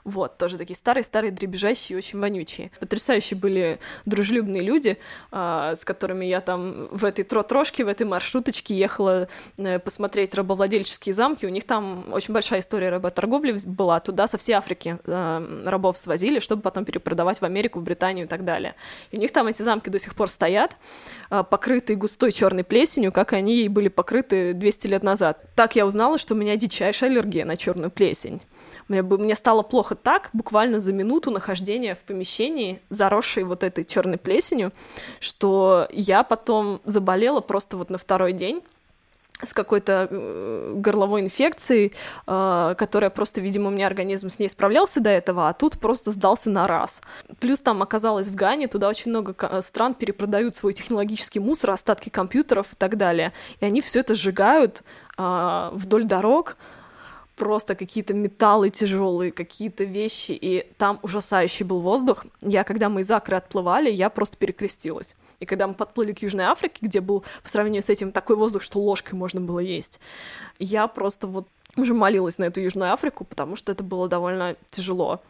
Вот, 0.03 0.37
тоже 0.37 0.57
такие 0.57 0.75
старые-старые 0.75 1.31
дребезжащие, 1.31 1.97
очень 1.97 2.19
вонючие. 2.19 2.71
Потрясающие 2.79 3.37
были 3.37 3.79
дружелюбные 4.05 4.63
люди, 4.63 4.97
а, 5.31 5.66
с 5.75 5.85
которыми 5.85 6.25
я 6.25 6.41
там 6.41 6.87
в 6.91 7.05
этой 7.05 7.23
тро-трошке, 7.23 7.83
в 7.83 7.87
этой 7.87 8.05
маршруточке 8.05 8.75
ехала 8.75 9.27
э, 9.57 9.79
посмотреть 9.79 10.33
рабовладельческие 10.35 11.13
замки. 11.13 11.45
У 11.45 11.49
них 11.49 11.65
там 11.65 12.05
очень 12.11 12.33
большая 12.33 12.59
история 12.59 12.89
работорговли 12.89 13.57
была. 13.65 13.99
Туда 13.99 14.27
со 14.27 14.37
всей 14.37 14.53
Африки 14.53 14.97
э, 15.05 15.63
рабов 15.65 15.97
свозили, 15.97 16.39
чтобы 16.39 16.61
потом 16.61 16.85
перепродавать 16.85 17.41
в 17.41 17.45
Америку, 17.45 17.79
в 17.79 17.83
Британию 17.83 18.25
и 18.25 18.29
так 18.29 18.45
далее. 18.45 18.75
И 19.11 19.17
у 19.17 19.19
них 19.19 19.31
там 19.31 19.47
эти 19.47 19.61
замки 19.61 19.89
до 19.89 19.99
сих 19.99 20.15
пор 20.15 20.29
стоят, 20.29 20.75
э, 21.29 21.43
покрытые 21.49 21.97
густой 21.97 22.31
черной 22.31 22.63
плесенью, 22.63 23.11
как 23.11 23.33
они 23.33 23.67
были 23.69 23.87
покрыты 23.87 24.53
200 24.53 24.87
лет 24.87 25.03
назад. 25.03 25.41
Так 25.55 25.75
я 25.75 25.85
узнала, 25.85 26.17
что 26.17 26.33
у 26.33 26.37
меня 26.37 26.55
дичайшая 26.55 27.09
аллергия 27.09 27.45
на 27.45 27.57
черную 27.57 27.91
плесень. 27.91 28.41
Мне, 28.87 29.01
мне 29.01 29.35
стало 29.35 29.63
плохо 29.63 29.95
так, 29.95 30.29
буквально 30.33 30.79
за 30.79 30.93
минуту 30.93 31.31
нахождения 31.31 31.95
в 31.95 31.99
помещении, 31.99 32.79
заросшей 32.89 33.43
вот 33.43 33.63
этой 33.63 33.83
черной 33.83 34.17
плесенью, 34.17 34.71
что 35.19 35.87
я 35.91 36.23
потом 36.23 36.81
заболела 36.85 37.41
просто 37.41 37.77
вот 37.77 37.89
на 37.89 37.97
второй 37.97 38.33
день 38.33 38.61
с 39.43 39.53
какой-то 39.53 40.07
э, 40.09 40.73
горловой 40.77 41.21
инфекцией, 41.21 41.93
э, 42.25 42.75
которая 42.77 43.09
просто, 43.09 43.39
видимо, 43.39 43.67
у 43.67 43.71
меня 43.71 43.87
организм 43.87 44.29
с 44.29 44.39
ней 44.39 44.49
справлялся 44.49 44.99
до 44.99 45.11
этого, 45.11 45.47
а 45.47 45.53
тут 45.53 45.79
просто 45.79 46.11
сдался 46.11 46.49
на 46.49 46.67
раз. 46.67 47.01
Плюс 47.39 47.61
там 47.61 47.83
оказалось 47.83 48.29
в 48.29 48.35
Гане, 48.35 48.67
туда 48.67 48.89
очень 48.89 49.11
много 49.11 49.61
стран 49.61 49.93
перепродают 49.93 50.55
свой 50.55 50.73
технологический 50.73 51.39
мусор, 51.39 51.71
остатки 51.71 52.09
компьютеров 52.09 52.73
и 52.73 52.75
так 52.75 52.97
далее. 52.97 53.31
И 53.59 53.65
они 53.65 53.81
все 53.81 53.99
это 53.99 54.15
сжигают 54.15 54.83
э, 55.17 55.69
вдоль 55.73 56.05
дорог, 56.05 56.57
просто 57.37 57.75
какие-то 57.75 58.13
металлы 58.13 58.69
тяжелые, 58.71 59.31
какие-то 59.31 59.83
вещи, 59.83 60.31
и 60.31 60.67
там 60.77 60.99
ужасающий 61.03 61.63
был 61.63 61.79
воздух. 61.79 62.25
Я, 62.41 62.63
когда 62.63 62.89
мы 62.89 63.01
из 63.01 63.11
Акры 63.11 63.37
отплывали, 63.37 63.89
я 63.89 64.09
просто 64.09 64.37
перекрестилась. 64.37 65.15
И 65.39 65.45
когда 65.45 65.67
мы 65.67 65.75
подплыли 65.75 66.13
к 66.13 66.23
Южной 66.23 66.45
Африке, 66.45 66.79
где 66.81 66.99
был 66.99 67.23
по 67.43 67.49
сравнению 67.49 67.83
с 67.83 67.89
этим 67.89 68.11
такой 68.11 68.35
воздух, 68.35 68.63
что 68.63 68.79
ложкой 68.79 69.13
можно 69.13 69.39
было 69.39 69.59
есть, 69.59 69.99
я 70.57 70.87
просто 70.87 71.27
вот 71.27 71.47
уже 71.77 71.93
молилась 71.93 72.39
на 72.39 72.45
эту 72.45 72.59
Южную 72.59 72.91
Африку, 72.91 73.23
потому 73.23 73.55
что 73.55 73.71
это 73.71 73.83
было 73.83 74.09
довольно 74.09 74.55
тяжело. 74.71 75.21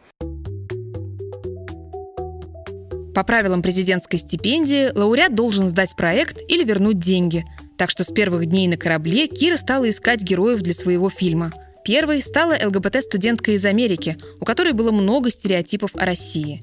По 3.14 3.22
правилам 3.24 3.62
президентской 3.62 4.16
стипендии 4.16 4.96
лауреат 4.96 5.34
должен 5.34 5.68
сдать 5.68 5.94
проект 5.94 6.40
или 6.48 6.64
вернуть 6.64 6.98
деньги. 6.98 7.44
Так 7.76 7.90
что 7.90 8.02
с 8.02 8.06
первых 8.06 8.46
дней 8.46 8.66
на 8.66 8.78
корабле 8.78 9.26
Кира 9.26 9.56
стала 9.56 9.88
искать 9.90 10.22
героев 10.22 10.60
для 10.62 10.72
своего 10.72 11.10
фильма– 11.10 11.52
Первой 11.88 12.20
стала 12.20 12.54
ЛГБТ-студентка 12.62 13.52
из 13.52 13.64
Америки, 13.64 14.18
у 14.40 14.44
которой 14.44 14.74
было 14.74 14.90
много 14.90 15.30
стереотипов 15.30 15.92
о 15.94 16.04
России. 16.04 16.62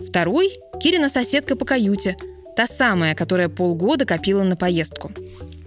Второй– 0.00 0.60
Кирина 0.80 1.08
соседка 1.08 1.56
по 1.56 1.64
каюте, 1.64 2.16
та 2.54 2.68
самая, 2.68 3.16
которая 3.16 3.48
полгода 3.48 4.04
копила 4.04 4.44
на 4.44 4.54
поездку. 4.54 5.10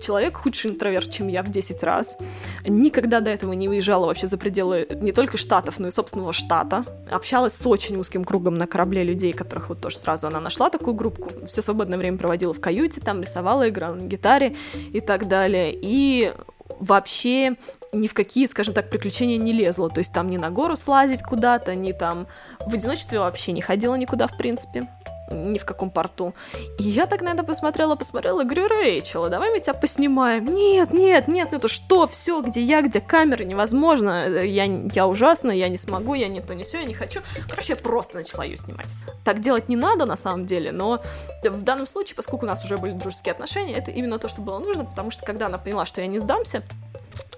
Человек 0.02 0.38
худший 0.38 0.72
интроверт, 0.72 1.12
чем 1.12 1.28
я 1.28 1.44
в 1.44 1.50
10 1.52 1.84
раз. 1.84 2.18
Никогда 2.66 3.20
до 3.20 3.30
этого 3.30 3.52
не 3.52 3.68
выезжала 3.68 4.06
вообще 4.06 4.28
за 4.28 4.38
пределы 4.38 4.88
не 5.02 5.12
только 5.12 5.36
штатов, 5.36 5.80
но 5.80 5.90
и 5.90 5.92
собственного 5.92 6.32
штата. 6.32 6.86
Общалась 7.12 7.56
с 7.56 7.68
очень 7.68 7.98
узким 7.98 8.24
кругом 8.24 8.56
на 8.56 8.68
корабле 8.68 9.04
людей, 9.04 9.34
которых 9.34 9.68
вот 9.68 9.82
тоже 9.82 9.98
сразу 9.98 10.28
она 10.28 10.40
нашла 10.40 10.70
такую 10.70 10.94
группку. 10.94 11.46
Все 11.46 11.62
свободное 11.62 12.00
время 12.00 12.18
проводила 12.18 12.54
в 12.54 12.62
каюте, 12.62 13.02
там 13.02 13.22
рисовала, 13.22 13.68
играла 13.68 13.96
на 13.96 14.04
гитаре 14.04 14.56
и 14.94 15.02
так 15.02 15.28
далее. 15.28 15.78
И 15.78 16.32
вообще 16.80 17.58
ни 17.94 18.08
в 18.08 18.14
какие, 18.14 18.48
скажем 18.48 18.74
так, 18.74 18.90
приключения 18.90 19.38
не 19.38 19.54
лезла. 19.54 19.90
То 19.90 20.00
есть 20.00 20.14
там 20.14 20.30
ни 20.30 20.38
на 20.38 20.50
гору 20.50 20.76
слазить 20.76 21.24
куда-то, 21.24 21.76
ни 21.76 21.92
там 21.92 22.28
в 22.66 22.74
одиночестве 22.74 23.20
вообще 23.20 23.52
не 23.52 23.62
ходила 23.62 23.96
никуда, 23.96 24.28
в 24.28 24.38
принципе 24.38 24.88
ни 25.34 25.58
в 25.58 25.66
каком 25.66 25.90
порту. 25.90 26.34
И 26.78 26.84
я 26.84 27.06
так 27.06 27.22
на 27.22 27.30
это 27.30 27.44
посмотрела, 27.44 27.96
посмотрела, 27.96 28.42
и 28.42 28.46
говорю, 28.46 28.68
Рэйчел, 28.68 29.30
давай 29.30 29.52
мы 29.52 29.60
тебя 29.60 29.74
поснимаем. 29.74 30.46
Нет, 30.46 30.94
нет, 30.94 31.28
нет, 31.28 31.50
ну 31.52 31.58
это 31.58 31.68
что, 31.68 32.08
все, 32.08 32.42
где 32.42 32.62
я, 32.62 32.82
где 32.82 33.02
камера, 33.02 33.44
невозможно, 33.44 34.28
я, 34.28 34.66
я 34.66 35.08
ужасно, 35.08 35.52
я 35.52 35.70
не 35.70 35.78
смогу, 35.78 36.14
я 36.14 36.28
не 36.28 36.42
то, 36.42 36.54
не 36.54 36.64
все, 36.64 36.80
я 36.80 36.86
не 36.86 36.94
хочу. 36.94 37.22
Короче, 37.50 37.74
я 37.74 37.78
просто 37.78 38.18
начала 38.18 38.44
ее 38.44 38.58
снимать. 38.58 38.88
Так 39.24 39.40
делать 39.40 39.70
не 39.70 39.76
надо 39.76 40.06
на 40.06 40.18
самом 40.18 40.46
деле, 40.46 40.72
но 40.72 41.02
в 41.44 41.64
данном 41.64 41.88
случае, 41.88 42.16
поскольку 42.16 42.46
у 42.46 42.50
нас 42.50 42.64
уже 42.64 42.78
были 42.78 42.92
дружеские 42.92 43.32
отношения, 43.32 43.74
это 43.76 43.92
именно 43.92 44.20
то, 44.20 44.28
что 44.28 44.42
было 44.42 44.60
нужно, 44.60 44.86
потому 44.86 45.12
что 45.12 45.26
когда 45.26 45.48
она 45.48 45.58
поняла, 45.58 45.86
что 45.86 46.02
я 46.02 46.08
не 46.08 46.20
сдамся, 46.20 46.64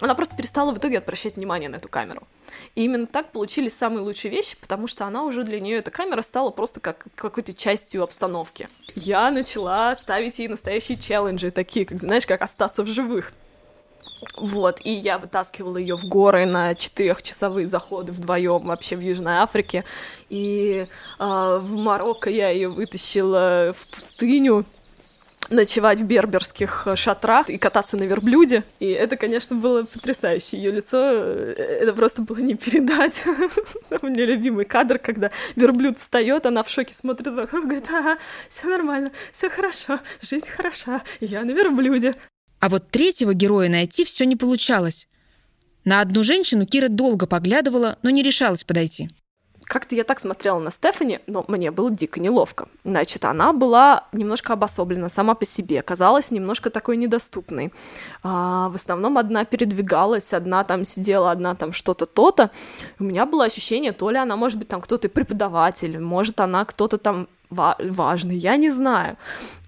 она 0.01 0.15
просто 0.15 0.35
перестала 0.35 0.71
в 0.73 0.77
итоге 0.77 0.97
обращать 0.97 1.35
внимание 1.35 1.69
на 1.69 1.77
эту 1.77 1.87
камеру. 1.87 2.27
И 2.75 2.83
именно 2.83 3.07
так 3.07 3.31
получились 3.31 3.75
самые 3.75 4.01
лучшие 4.01 4.31
вещи, 4.31 4.57
потому 4.59 4.87
что 4.87 5.05
она 5.05 5.23
уже 5.23 5.43
для 5.43 5.59
нее, 5.59 5.77
эта 5.77 5.91
камера 5.91 6.21
стала 6.21 6.51
просто 6.51 6.79
как 6.79 7.07
какой-то 7.15 7.53
частью 7.53 8.03
обстановки. 8.03 8.67
Я 8.95 9.31
начала 9.31 9.95
ставить 9.95 10.39
ей 10.39 10.47
настоящие 10.47 10.97
челленджи, 10.97 11.51
такие, 11.51 11.85
как, 11.85 11.99
знаешь, 11.99 12.25
как 12.25 12.41
остаться 12.41 12.83
в 12.83 12.87
живых. 12.87 13.33
Вот, 14.37 14.79
и 14.83 14.91
я 14.91 15.17
вытаскивала 15.17 15.77
ее 15.77 15.95
в 15.95 16.05
горы 16.05 16.45
на 16.45 16.73
четырехчасовые 16.75 17.67
заходы 17.67 18.11
вдвоем 18.11 18.67
вообще 18.67 18.95
в 18.95 19.01
Южной 19.01 19.35
Африке. 19.37 19.83
И 20.29 20.87
э, 21.19 21.23
в 21.61 21.75
Марокко 21.75 22.29
я 22.29 22.49
ее 22.49 22.69
вытащила 22.69 23.73
в 23.73 23.87
пустыню 23.87 24.65
ночевать 25.49 25.99
в 25.99 26.03
берберских 26.03 26.83
э, 26.85 26.95
шатрах 26.95 27.49
и 27.49 27.57
кататься 27.57 27.97
на 27.97 28.03
верблюде. 28.03 28.63
И 28.79 28.87
это, 28.87 29.17
конечно, 29.17 29.55
было 29.55 29.83
потрясающе. 29.83 30.57
Ее 30.57 30.71
лицо, 30.71 30.97
э, 30.97 31.53
это 31.81 31.93
просто 31.93 32.21
было 32.21 32.37
не 32.37 32.55
передать. 32.55 33.23
У 34.01 34.07
меня 34.07 34.25
любимый 34.25 34.65
кадр, 34.65 34.99
когда 34.99 35.31
верблюд 35.55 35.99
встает, 35.99 36.45
она 36.45 36.63
в 36.63 36.69
шоке 36.69 36.93
смотрит 36.93 37.33
вокруг, 37.33 37.65
говорит, 37.65 37.87
ага, 37.89 38.17
все 38.49 38.67
нормально, 38.67 39.11
все 39.31 39.49
хорошо, 39.49 39.99
жизнь 40.21 40.49
хороша, 40.49 41.01
я 41.19 41.43
на 41.43 41.51
верблюде. 41.51 42.15
А 42.59 42.69
вот 42.69 42.89
третьего 42.89 43.33
героя 43.33 43.69
найти 43.69 44.05
все 44.05 44.25
не 44.25 44.35
получалось. 44.35 45.07
На 45.83 46.01
одну 46.01 46.23
женщину 46.23 46.65
Кира 46.65 46.87
долго 46.87 47.27
поглядывала, 47.27 47.97
но 48.01 48.09
не 48.09 48.23
решалась 48.23 48.63
подойти 48.63 49.09
как-то 49.65 49.95
я 49.95 50.03
так 50.03 50.19
смотрела 50.19 50.59
на 50.59 50.71
Стефани, 50.71 51.19
но 51.27 51.43
мне 51.47 51.71
было 51.71 51.91
дико 51.91 52.19
неловко. 52.19 52.67
Значит, 52.83 53.25
она 53.25 53.51
была 53.51 54.05
немножко 54.13 54.53
обособлена 54.53 55.09
сама 55.09 55.33
по 55.35 55.45
себе, 55.45 55.81
казалась 55.81 56.31
немножко 56.31 56.69
такой 56.69 56.97
недоступной. 56.97 57.73
А, 58.23 58.69
в 58.69 58.75
основном 58.75 59.17
одна 59.17 59.43
передвигалась, 59.43 60.33
одна 60.33 60.63
там 60.63 60.85
сидела, 60.85 61.31
одна 61.31 61.55
там 61.55 61.73
что-то 61.73 62.05
то-то. 62.05 62.51
У 62.99 63.03
меня 63.03 63.25
было 63.25 63.45
ощущение, 63.45 63.91
то 63.91 64.09
ли 64.09 64.17
она, 64.17 64.35
может 64.35 64.59
быть, 64.59 64.67
там 64.67 64.81
кто-то 64.81 65.09
преподаватель, 65.09 65.99
может, 65.99 66.39
она 66.39 66.65
кто-то 66.65 66.97
там 66.97 67.27
важный, 67.49 68.35
я 68.35 68.57
не 68.57 68.69
знаю. 68.69 69.17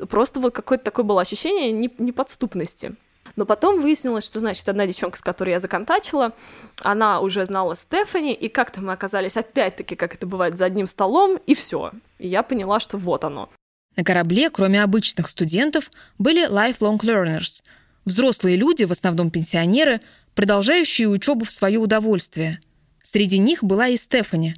Просто 0.09 0.39
вот 0.39 0.53
какое-то 0.53 0.83
такое 0.83 1.05
было 1.05 1.21
ощущение 1.21 1.71
неподступности. 1.71 2.95
Но 3.37 3.45
потом 3.45 3.81
выяснилось, 3.81 4.25
что, 4.25 4.39
значит, 4.39 4.67
одна 4.67 4.87
девчонка, 4.87 5.17
с 5.17 5.21
которой 5.21 5.51
я 5.51 5.59
законтачила, 5.59 6.33
она 6.81 7.21
уже 7.21 7.45
знала 7.45 7.75
Стефани, 7.75 8.33
и 8.33 8.49
как-то 8.49 8.81
мы 8.81 8.91
оказались 8.91 9.37
опять-таки, 9.37 9.95
как 9.95 10.15
это 10.15 10.25
бывает, 10.25 10.57
за 10.57 10.65
одним 10.65 10.87
столом, 10.87 11.39
и 11.45 11.53
все. 11.53 11.91
И 12.17 12.27
я 12.27 12.41
поняла, 12.41 12.79
что 12.79 12.97
вот 12.97 13.23
оно. 13.23 13.49
На 13.95 14.03
корабле, 14.03 14.49
кроме 14.49 14.81
обычных 14.81 15.29
студентов, 15.29 15.91
были 16.17 16.49
lifelong 16.49 16.99
learners– 16.99 17.63
взрослые 18.05 18.55
люди, 18.55 18.85
в 18.85 18.91
основном 18.91 19.29
пенсионеры, 19.29 20.01
продолжающие 20.33 21.07
учебу 21.07 21.45
в 21.45 21.51
свое 21.51 21.77
удовольствие. 21.77 22.59
Среди 23.03 23.37
них 23.37 23.63
была 23.63 23.89
и 23.89 23.97
Стефани. 23.97 24.55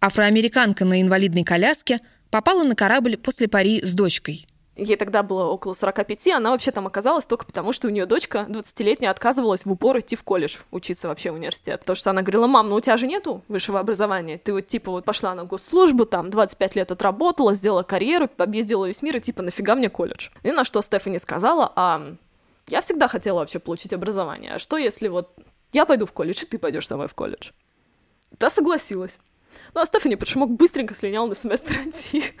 Афроамериканка 0.00 0.84
на 0.84 1.02
инвалидной 1.02 1.44
коляске 1.44 2.00
попала 2.30 2.62
на 2.62 2.74
корабль 2.74 3.16
после 3.16 3.48
пари 3.48 3.82
с 3.82 3.94
дочкой– 3.94 4.46
Ей 4.76 4.96
тогда 4.96 5.22
было 5.22 5.44
около 5.44 5.74
45, 5.74 6.28
она 6.28 6.50
вообще 6.50 6.72
там 6.72 6.86
оказалась 6.86 7.26
только 7.26 7.46
потому, 7.46 7.72
что 7.72 7.86
у 7.86 7.90
нее 7.90 8.06
дочка 8.06 8.46
20-летняя 8.48 9.10
отказывалась 9.10 9.64
в 9.64 9.70
упор 9.70 10.00
идти 10.00 10.16
в 10.16 10.24
колледж, 10.24 10.58
учиться 10.72 11.06
вообще 11.06 11.30
в 11.30 11.34
университет. 11.34 11.80
Потому 11.80 11.96
что 11.96 12.10
она 12.10 12.22
говорила, 12.22 12.48
мам, 12.48 12.68
ну 12.68 12.76
у 12.76 12.80
тебя 12.80 12.96
же 12.96 13.06
нету 13.06 13.42
высшего 13.46 13.78
образования, 13.78 14.36
ты 14.36 14.52
вот 14.52 14.66
типа 14.66 14.90
вот 14.90 15.04
пошла 15.04 15.34
на 15.36 15.44
госслужбу, 15.44 16.06
там 16.06 16.30
25 16.30 16.74
лет 16.74 16.90
отработала, 16.90 17.54
сделала 17.54 17.84
карьеру, 17.84 18.28
объездила 18.36 18.84
весь 18.86 19.00
мир, 19.00 19.16
и 19.16 19.20
типа 19.20 19.42
нафига 19.42 19.76
мне 19.76 19.88
колледж? 19.88 20.30
И 20.42 20.50
на 20.50 20.64
что 20.64 20.82
Стефани 20.82 21.20
сказала, 21.20 21.72
а 21.76 22.14
я 22.66 22.80
всегда 22.80 23.06
хотела 23.06 23.40
вообще 23.40 23.60
получить 23.60 23.92
образование, 23.92 24.54
а 24.54 24.58
что 24.58 24.76
если 24.76 25.06
вот 25.06 25.30
я 25.72 25.86
пойду 25.86 26.04
в 26.04 26.12
колледж, 26.12 26.42
и 26.42 26.46
ты 26.46 26.58
пойдешь 26.58 26.88
со 26.88 26.96
мной 26.96 27.06
в 27.06 27.14
колледж? 27.14 27.50
Та 28.38 28.50
согласилась. 28.50 29.18
Ну, 29.72 29.82
а 29.82 29.86
Стефани 29.86 30.16
почему 30.16 30.46
быстренько 30.46 30.96
слинял 30.96 31.28
на 31.28 31.36
семестр 31.36 31.74
IT. 31.84 32.34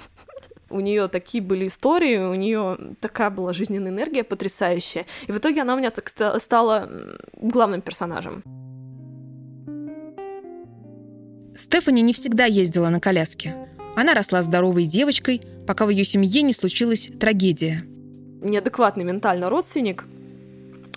У 0.74 0.80
нее 0.80 1.06
такие 1.06 1.42
были 1.42 1.68
истории, 1.68 2.18
у 2.18 2.34
нее 2.34 2.76
такая 3.00 3.30
была 3.30 3.52
жизненная 3.52 3.92
энергия 3.92 4.24
потрясающая. 4.24 5.06
И 5.28 5.32
в 5.32 5.38
итоге 5.38 5.62
она 5.62 5.74
у 5.74 5.78
меня 5.78 5.90
так 5.90 6.08
стала 6.40 6.90
главным 7.40 7.80
персонажем. 7.80 8.42
Стефани 11.56 12.02
не 12.02 12.12
всегда 12.12 12.46
ездила 12.46 12.88
на 12.88 12.98
коляске. 12.98 13.54
Она 13.94 14.14
росла 14.14 14.42
здоровой 14.42 14.86
девочкой, 14.86 15.40
пока 15.68 15.86
в 15.86 15.90
ее 15.90 16.04
семье 16.04 16.42
не 16.42 16.52
случилась 16.52 17.08
трагедия. 17.20 17.84
Неадекватный 18.42 19.04
ментально 19.04 19.50
родственник 19.50 20.04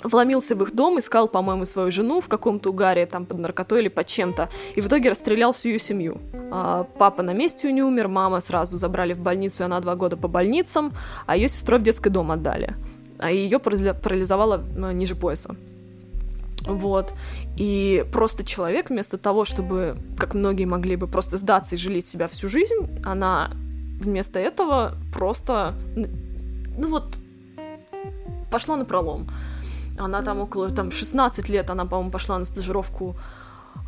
вломился 0.04 0.56
в 0.56 0.64
их 0.64 0.76
дом, 0.76 1.00
искал, 1.00 1.28
по-моему, 1.28 1.66
свою 1.66 1.92
жену 1.92 2.22
в 2.22 2.28
каком-то 2.28 2.70
угаре, 2.70 3.06
там, 3.06 3.26
под 3.26 3.40
наркотой 3.40 3.82
или 3.82 3.90
под 3.90 4.08
чем-то, 4.08 4.50
и 4.76 4.82
в 4.82 4.88
итоге 4.88 5.10
расстрелял 5.10 5.54
всю 5.54 5.70
ее 5.70 5.80
семью. 5.80 6.18
А, 6.52 6.84
папа 6.98 7.24
на 7.24 7.34
месте 7.34 7.68
у 7.68 7.72
нее 7.72 7.84
умер, 7.84 8.08
мама 8.08 8.42
сразу 8.42 8.78
забрали 8.78 9.14
в 9.14 9.20
больницу, 9.20 9.64
и 9.64 9.66
она 9.66 9.80
два 9.80 9.96
года 9.96 10.18
по 10.18 10.28
больницам, 10.28 10.94
а 11.26 11.36
ее 11.36 11.48
сестрой 11.48 11.80
в 11.80 11.84
детский 11.84 12.10
дом 12.10 12.32
отдали. 12.32 12.76
А 13.20 13.32
ее 13.32 13.60
парализовало 13.60 14.64
а, 14.78 14.94
ниже 14.94 15.16
пояса. 15.16 15.56
Вот. 16.68 17.14
И 17.58 18.06
просто 18.12 18.44
человек, 18.44 18.90
вместо 18.90 19.18
того, 19.18 19.46
чтобы, 19.46 19.98
как 20.18 20.34
многие 20.34 20.66
могли 20.66 20.96
бы 20.96 21.08
просто 21.08 21.38
сдаться 21.38 21.76
и 21.76 21.78
жалеть 21.78 22.06
себя 22.06 22.28
всю 22.28 22.50
жизнь, 22.50 23.00
она 23.06 23.52
вместо 24.00 24.40
этого 24.40 24.96
просто, 25.14 25.74
ну 25.96 26.90
вот, 26.90 27.20
пошла 28.52 28.76
на 28.76 28.86
пролом. 28.86 29.28
Она 29.98 30.22
там 30.22 30.40
около 30.40 30.70
там 30.70 30.92
16 30.92 31.50
лет, 31.50 31.70
она, 31.70 31.86
по-моему, 31.86 32.12
пошла 32.12 32.38
на 32.38 32.46
стажировку 32.46 33.16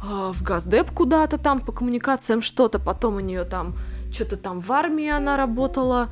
э, 0.03 0.31
в 0.33 0.43
Газдеп 0.43 0.91
куда-то 0.91 1.37
там 1.37 1.59
по 1.59 1.71
коммуникациям 1.71 2.41
что-то, 2.41 2.79
потом 2.79 3.15
у 3.15 3.19
нее 3.19 3.43
там 3.43 3.75
что-то 4.11 4.37
там 4.37 4.59
в 4.59 4.71
армии 4.71 5.09
она 5.09 5.37
работала, 5.37 6.09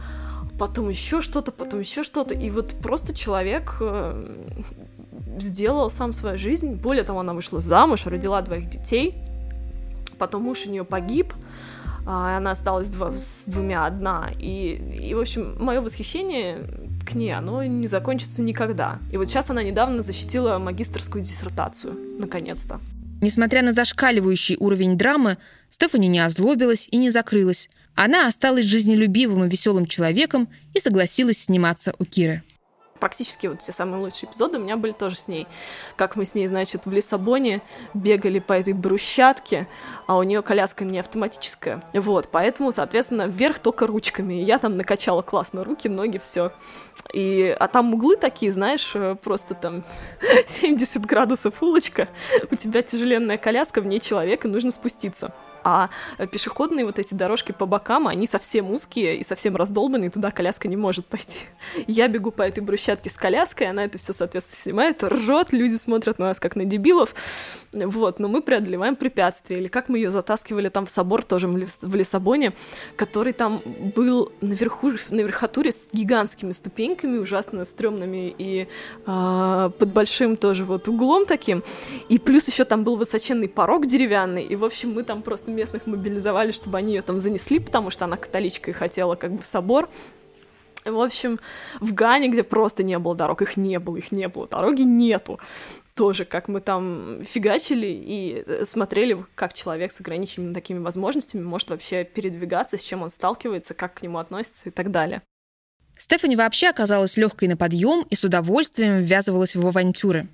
потом 0.60 0.90
еще 0.90 1.22
что-то, 1.22 1.52
потом 1.52 1.80
еще 1.80 2.04
что-то, 2.04 2.34
и 2.34 2.50
вот 2.50 2.76
просто 2.82 3.14
человек 3.14 3.78
э, 3.80 4.36
сделал 5.40 5.90
сам 5.90 6.14
свою 6.14 6.38
жизнь. 6.38 6.76
Более 6.76 7.04
того, 7.04 7.20
она 7.20 7.34
вышла 7.34 7.60
замуж, 7.60 8.06
родила 8.06 8.42
двоих 8.42 8.70
детей, 8.70 9.16
потом 10.18 10.44
муж 10.44 10.66
у 10.66 10.70
нее 10.70 10.84
погиб, 10.84 11.34
а 12.06 12.38
она 12.38 12.52
осталась 12.52 12.90
два, 12.90 13.14
с 13.14 13.46
двумя 13.48 13.86
одна. 13.86 14.30
И, 14.40 15.00
и, 15.02 15.14
в 15.14 15.20
общем, 15.20 15.56
мое 15.60 15.82
восхищение 15.82 16.70
к 17.14 17.38
оно 17.38 17.64
не 17.64 17.88
закончится 17.88 18.42
никогда. 18.42 19.00
И 19.12 19.18
вот 19.18 19.30
сейчас 19.30 19.50
она 19.50 19.64
недавно 19.64 20.02
защитила 20.02 20.58
магистрскую 20.58 21.24
диссертацию, 21.24 21.98
наконец-то. 22.20 22.80
Несмотря 23.22 23.64
на 23.64 23.74
зашкаливающий 23.74 24.58
уровень 24.60 24.98
драмы, 24.98 25.38
Стефани 25.70 26.08
не 26.08 26.20
озлобилась 26.20 26.88
и 26.92 26.98
не 26.98 27.10
закрылась. 27.10 27.70
Она 27.96 28.28
осталась 28.28 28.66
жизнелюбивым 28.66 29.46
и 29.46 29.50
веселым 29.50 29.88
человеком 29.88 30.50
и 30.76 30.80
согласилась 30.80 31.40
сниматься 31.40 31.96
у 31.98 32.06
Киры 32.06 32.44
практически 33.00 33.48
вот 33.48 33.62
все 33.62 33.72
самые 33.72 34.02
лучшие 34.02 34.30
эпизоды 34.30 34.58
у 34.58 34.62
меня 34.62 34.78
были 34.78 34.92
тоже 34.92 35.16
с 35.16 35.28
ней. 35.28 35.48
Как 35.96 36.16
мы 36.16 36.26
с 36.26 36.36
ней, 36.36 36.48
значит, 36.48 36.86
в 36.86 36.92
Лиссабоне 36.92 37.62
бегали 37.94 38.40
по 38.40 38.54
этой 38.54 38.74
брусчатке, 38.74 39.68
а 40.08 40.18
у 40.18 40.24
нее 40.24 40.42
коляска 40.42 40.86
не 40.86 41.00
автоматическая. 41.00 41.84
Вот, 41.94 42.30
поэтому, 42.32 42.72
соответственно, 42.72 43.24
вверх 43.28 43.60
только 43.60 43.88
ручками. 43.88 44.36
Я 44.36 44.60
там 44.60 44.78
накачала 44.78 45.22
классно 45.22 45.64
руки, 45.64 45.88
ноги, 45.88 46.18
все. 46.18 46.52
И, 47.14 47.56
а 47.60 47.68
там 47.68 47.94
углы 47.94 48.18
такие, 48.18 48.52
знаешь, 48.52 48.92
э, 48.96 49.16
просто 49.16 49.54
там 49.54 49.84
70 50.48 51.06
градусов 51.06 51.62
улочка, 51.62 52.08
у 52.52 52.56
тебя 52.56 52.82
тяжеленная 52.82 53.38
коляска, 53.38 53.82
в 53.82 53.88
ней 53.88 54.00
человек, 54.00 54.46
и 54.46 54.48
нужно 54.48 54.72
спуститься. 54.72 55.34
А 55.68 55.90
пешеходные 56.28 56.86
вот 56.86 56.98
эти 56.98 57.14
дорожки 57.14 57.52
по 57.52 57.66
бокам, 57.66 58.08
они 58.08 58.26
совсем 58.26 58.72
узкие 58.72 59.18
и 59.18 59.24
совсем 59.26 59.58
раздолбанные, 59.58 60.10
туда 60.10 60.32
коляска 60.32 60.70
не 60.70 60.78
может 60.78 61.06
пойти. 61.08 61.40
Я 61.88 62.08
бегу 62.08 62.32
по 62.32 62.42
этой 62.44 62.62
брусчатке 62.62 63.10
с 63.10 63.18
коляской, 63.18 63.68
она 63.68 63.84
это 63.84 63.98
все, 63.98 64.14
соответственно, 64.14 64.62
снимает, 64.62 65.04
ржет, 65.04 65.52
люди 65.52 65.76
смотрят 65.76 66.20
на 66.20 66.28
нас 66.28 66.40
как 66.40 66.56
на 66.56 66.64
дебилов, 66.64 67.14
вот, 67.74 68.20
но 68.20 68.30
мы 68.30 68.42
преодолеваем 68.42 68.96
препятствия, 68.96 69.58
или 69.58 69.68
как 69.68 69.90
мы 69.90 69.98
ее 69.98 70.10
затаскивали 70.10 70.70
там 70.70 70.86
в 70.86 70.90
собор 70.90 71.22
тоже 71.22 71.50
в 71.50 71.96
Лиссабоне, 71.96 72.54
который 72.96 73.34
там 73.34 73.62
был 73.94 74.32
наверху, 74.40 74.92
на 75.10 75.20
верхотуре 75.20 75.74
с 75.74 75.90
гигантскими 75.92 76.54
ступеньками, 76.54 77.18
ужасно 77.18 77.66
стрёмными 77.66 78.34
и 78.38 78.70
э, 79.06 79.70
под 79.78 79.90
большим 79.92 80.38
тоже 80.38 80.64
вот 80.64 80.88
углом 80.88 81.26
таким, 81.26 81.62
и 82.08 82.20
плюс 82.20 82.48
еще 82.48 82.64
там 82.64 82.86
был 82.86 82.96
высоченный 82.96 83.50
порог 83.50 83.86
деревянный, 83.86 84.46
и, 84.46 84.56
в 84.56 84.64
общем, 84.64 84.94
мы 84.94 85.04
там 85.04 85.22
просто 85.22 85.57
местных 85.58 85.88
мобилизовали, 85.88 86.52
чтобы 86.52 86.78
они 86.78 86.94
ее 86.96 87.02
там 87.02 87.20
занесли, 87.20 87.60
потому 87.60 87.90
что 87.90 88.06
она 88.06 88.16
католичка 88.16 88.72
и 88.72 88.74
хотела 88.74 89.16
как 89.16 89.34
бы 89.34 89.42
в 89.42 89.46
собор, 89.46 89.90
в 90.86 91.00
общем, 91.02 91.40
в 91.80 91.94
Гане, 91.94 92.30
где 92.30 92.44
просто 92.44 92.84
не 92.84 92.98
было 92.98 93.16
дорог, 93.16 93.42
их 93.42 93.58
не 93.58 93.80
было, 93.80 93.98
их 93.98 94.12
не 94.12 94.28
было, 94.28 94.48
дороги 94.48 94.84
нету. 94.84 95.40
Тоже, 95.96 96.26
как 96.26 96.48
мы 96.48 96.62
там 96.62 97.24
фигачили 97.26 97.88
и 97.88 98.44
э, 98.46 98.66
смотрели, 98.66 99.18
как 99.36 99.54
человек 99.54 99.92
с 99.92 100.00
ограниченными 100.00 100.54
такими 100.54 100.80
возможностями 100.80 101.42
может 101.42 101.72
вообще 101.72 102.04
передвигаться, 102.04 102.78
с 102.78 102.84
чем 102.84 103.02
он 103.02 103.10
сталкивается, 103.10 103.74
как 103.74 103.96
к 103.96 104.02
нему 104.04 104.20
относится 104.20 104.70
и 104.70 104.72
так 104.72 104.92
далее. 104.92 105.24
Стефани 105.98 106.36
вообще 106.36 106.68
оказалась 106.68 107.18
легкой 107.18 107.48
на 107.48 107.58
подъем 107.58 108.06
и 108.08 108.16
с 108.16 108.24
удовольствием 108.24 109.04
ввязывалась 109.04 109.56
в 109.56 109.66
авантюры. 109.66 110.28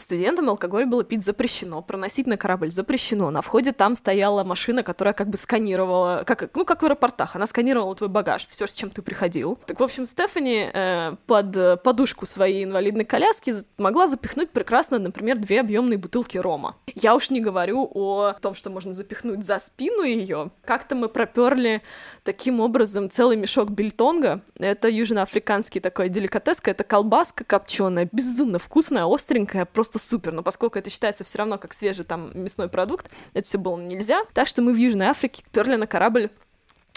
Студентам 0.00 0.50
алкоголь 0.50 0.86
было 0.86 1.04
пить 1.04 1.24
запрещено, 1.24 1.82
проносить 1.82 2.26
на 2.26 2.36
корабль 2.36 2.70
запрещено. 2.70 3.30
На 3.30 3.42
входе 3.42 3.72
там 3.72 3.96
стояла 3.96 4.44
машина, 4.44 4.82
которая 4.82 5.14
как 5.14 5.28
бы 5.28 5.36
сканировала, 5.36 6.22
как, 6.26 6.50
ну, 6.54 6.64
как 6.64 6.82
в 6.82 6.84
аэропортах, 6.84 7.36
она 7.36 7.46
сканировала 7.46 7.94
твой 7.94 8.08
багаж, 8.08 8.46
все, 8.48 8.66
с 8.66 8.72
чем 8.72 8.90
ты 8.90 9.02
приходил. 9.02 9.58
Так, 9.66 9.80
в 9.80 9.82
общем, 9.82 10.06
Стефани 10.06 10.70
э, 10.72 11.16
под 11.26 11.82
подушку 11.82 12.26
своей 12.26 12.64
инвалидной 12.64 13.04
коляски 13.04 13.54
могла 13.78 14.06
запихнуть 14.06 14.50
прекрасно, 14.50 14.98
например, 14.98 15.38
две 15.38 15.60
объемные 15.60 15.98
бутылки 15.98 16.38
рома. 16.38 16.76
Я 16.94 17.14
уж 17.14 17.30
не 17.30 17.40
говорю 17.40 17.90
о 17.94 18.34
том, 18.40 18.54
что 18.54 18.70
можно 18.70 18.92
запихнуть 18.92 19.44
за 19.44 19.58
спину 19.58 20.02
ее. 20.02 20.50
Как-то 20.64 20.94
мы 20.94 21.08
проперли 21.08 21.82
таким 22.22 22.60
образом 22.60 23.10
целый 23.10 23.36
мешок 23.36 23.70
бильтонга. 23.70 24.42
Это 24.58 24.88
южноафриканский 24.88 25.80
такой 25.80 26.08
деликатеска, 26.08 26.70
это 26.70 26.84
колбаска 26.84 27.44
копченая, 27.44 28.08
безумно 28.10 28.58
вкусная, 28.58 29.06
остренькая, 29.06 29.64
просто 29.64 29.85
просто 29.86 29.98
супер, 29.98 30.32
но 30.32 30.42
поскольку 30.42 30.78
это 30.78 30.90
считается 30.90 31.24
все 31.24 31.38
равно 31.38 31.58
как 31.58 31.72
свежий 31.72 32.04
там 32.04 32.30
мясной 32.34 32.68
продукт, 32.68 33.10
это 33.34 33.46
все 33.46 33.58
было 33.58 33.80
нельзя. 33.80 34.22
Так 34.34 34.48
что 34.48 34.62
мы 34.62 34.72
в 34.72 34.76
Южной 34.76 35.06
Африке 35.06 35.42
перли 35.52 35.76
на 35.76 35.86
корабль 35.86 36.30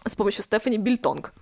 с 0.06 0.16
помощью 0.16 0.44
Стефани 0.44 0.78
Бильтонг. 0.78 1.34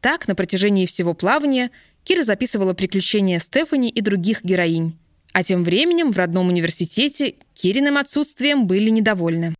Так, 0.00 0.28
на 0.28 0.34
протяжении 0.34 0.86
всего 0.86 1.14
плавания 1.14 1.70
Кира 2.04 2.22
записывала 2.22 2.74
приключения 2.74 3.40
Стефани 3.40 3.88
и 3.88 4.00
других 4.00 4.44
героинь. 4.44 4.96
А 5.32 5.42
тем 5.42 5.64
временем 5.64 6.12
в 6.12 6.16
родном 6.16 6.48
университете 6.48 7.34
Кириным 7.54 7.96
отсутствием 7.96 8.66
были 8.66 8.90
недовольны. 8.90 9.54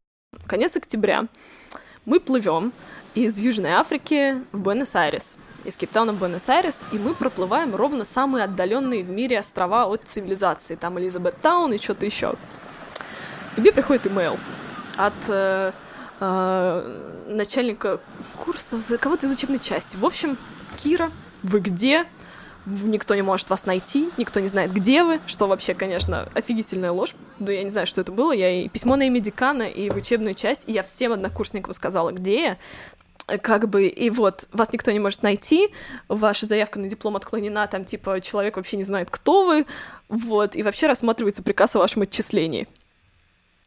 Конец 0.46 0.76
октября. 0.76 1.26
Мы 2.04 2.20
плывем 2.20 2.72
из 3.14 3.38
Южной 3.38 3.72
Африки 3.72 4.36
в 4.52 4.60
Буэнос-Айрес 4.60 5.38
из 5.66 5.76
Кейптауна 5.76 6.12
в 6.12 6.18
Буэнос-Айрес, 6.18 6.84
и 6.92 6.98
мы 6.98 7.14
проплываем 7.14 7.74
ровно 7.74 8.04
самые 8.04 8.44
отдаленные 8.44 9.02
в 9.02 9.10
мире 9.10 9.40
острова 9.40 9.86
от 9.86 10.04
цивилизации. 10.04 10.76
Там 10.76 10.98
Элизабет 10.98 11.36
Таун 11.42 11.72
и 11.72 11.78
что-то 11.78 12.06
еще. 12.06 12.34
И 13.56 13.60
мне 13.60 13.72
приходит 13.72 14.06
имейл 14.06 14.38
от 14.96 15.14
э, 15.28 15.72
э, 16.20 17.24
начальника 17.28 18.00
курса, 18.44 18.78
кого-то 18.98 19.26
из 19.26 19.32
учебной 19.32 19.58
части. 19.58 19.96
В 19.96 20.04
общем, 20.04 20.38
Кира, 20.76 21.10
вы 21.42 21.60
где? 21.60 22.06
Никто 22.66 23.14
не 23.14 23.22
может 23.22 23.48
вас 23.48 23.64
найти, 23.64 24.10
никто 24.16 24.40
не 24.40 24.48
знает, 24.48 24.72
где 24.72 25.04
вы, 25.04 25.20
что 25.26 25.46
вообще, 25.46 25.72
конечно, 25.72 26.28
офигительная 26.34 26.90
ложь. 26.90 27.14
Но 27.38 27.52
я 27.52 27.62
не 27.62 27.70
знаю, 27.70 27.86
что 27.86 28.00
это 28.00 28.10
было. 28.10 28.32
Я 28.32 28.64
и 28.64 28.68
письмо 28.68 28.96
на 28.96 29.04
имя 29.04 29.20
декана, 29.20 29.62
и 29.62 29.88
в 29.88 29.96
учебную 29.96 30.34
часть, 30.34 30.68
и 30.68 30.72
я 30.72 30.82
всем 30.82 31.12
однокурсникам 31.12 31.74
сказала, 31.74 32.10
где 32.10 32.42
я 32.42 32.56
как 33.42 33.68
бы, 33.68 33.86
и 33.86 34.10
вот, 34.10 34.48
вас 34.52 34.72
никто 34.72 34.90
не 34.92 34.98
может 34.98 35.22
найти, 35.22 35.68
ваша 36.08 36.46
заявка 36.46 36.78
на 36.78 36.88
диплом 36.88 37.16
отклонена, 37.16 37.66
там, 37.66 37.84
типа, 37.84 38.20
человек 38.20 38.56
вообще 38.56 38.76
не 38.76 38.84
знает, 38.84 39.10
кто 39.10 39.46
вы, 39.46 39.66
вот, 40.08 40.54
и 40.54 40.62
вообще 40.62 40.86
рассматривается 40.86 41.42
приказ 41.42 41.74
о 41.74 41.80
вашем 41.80 42.02
отчислении. 42.02 42.68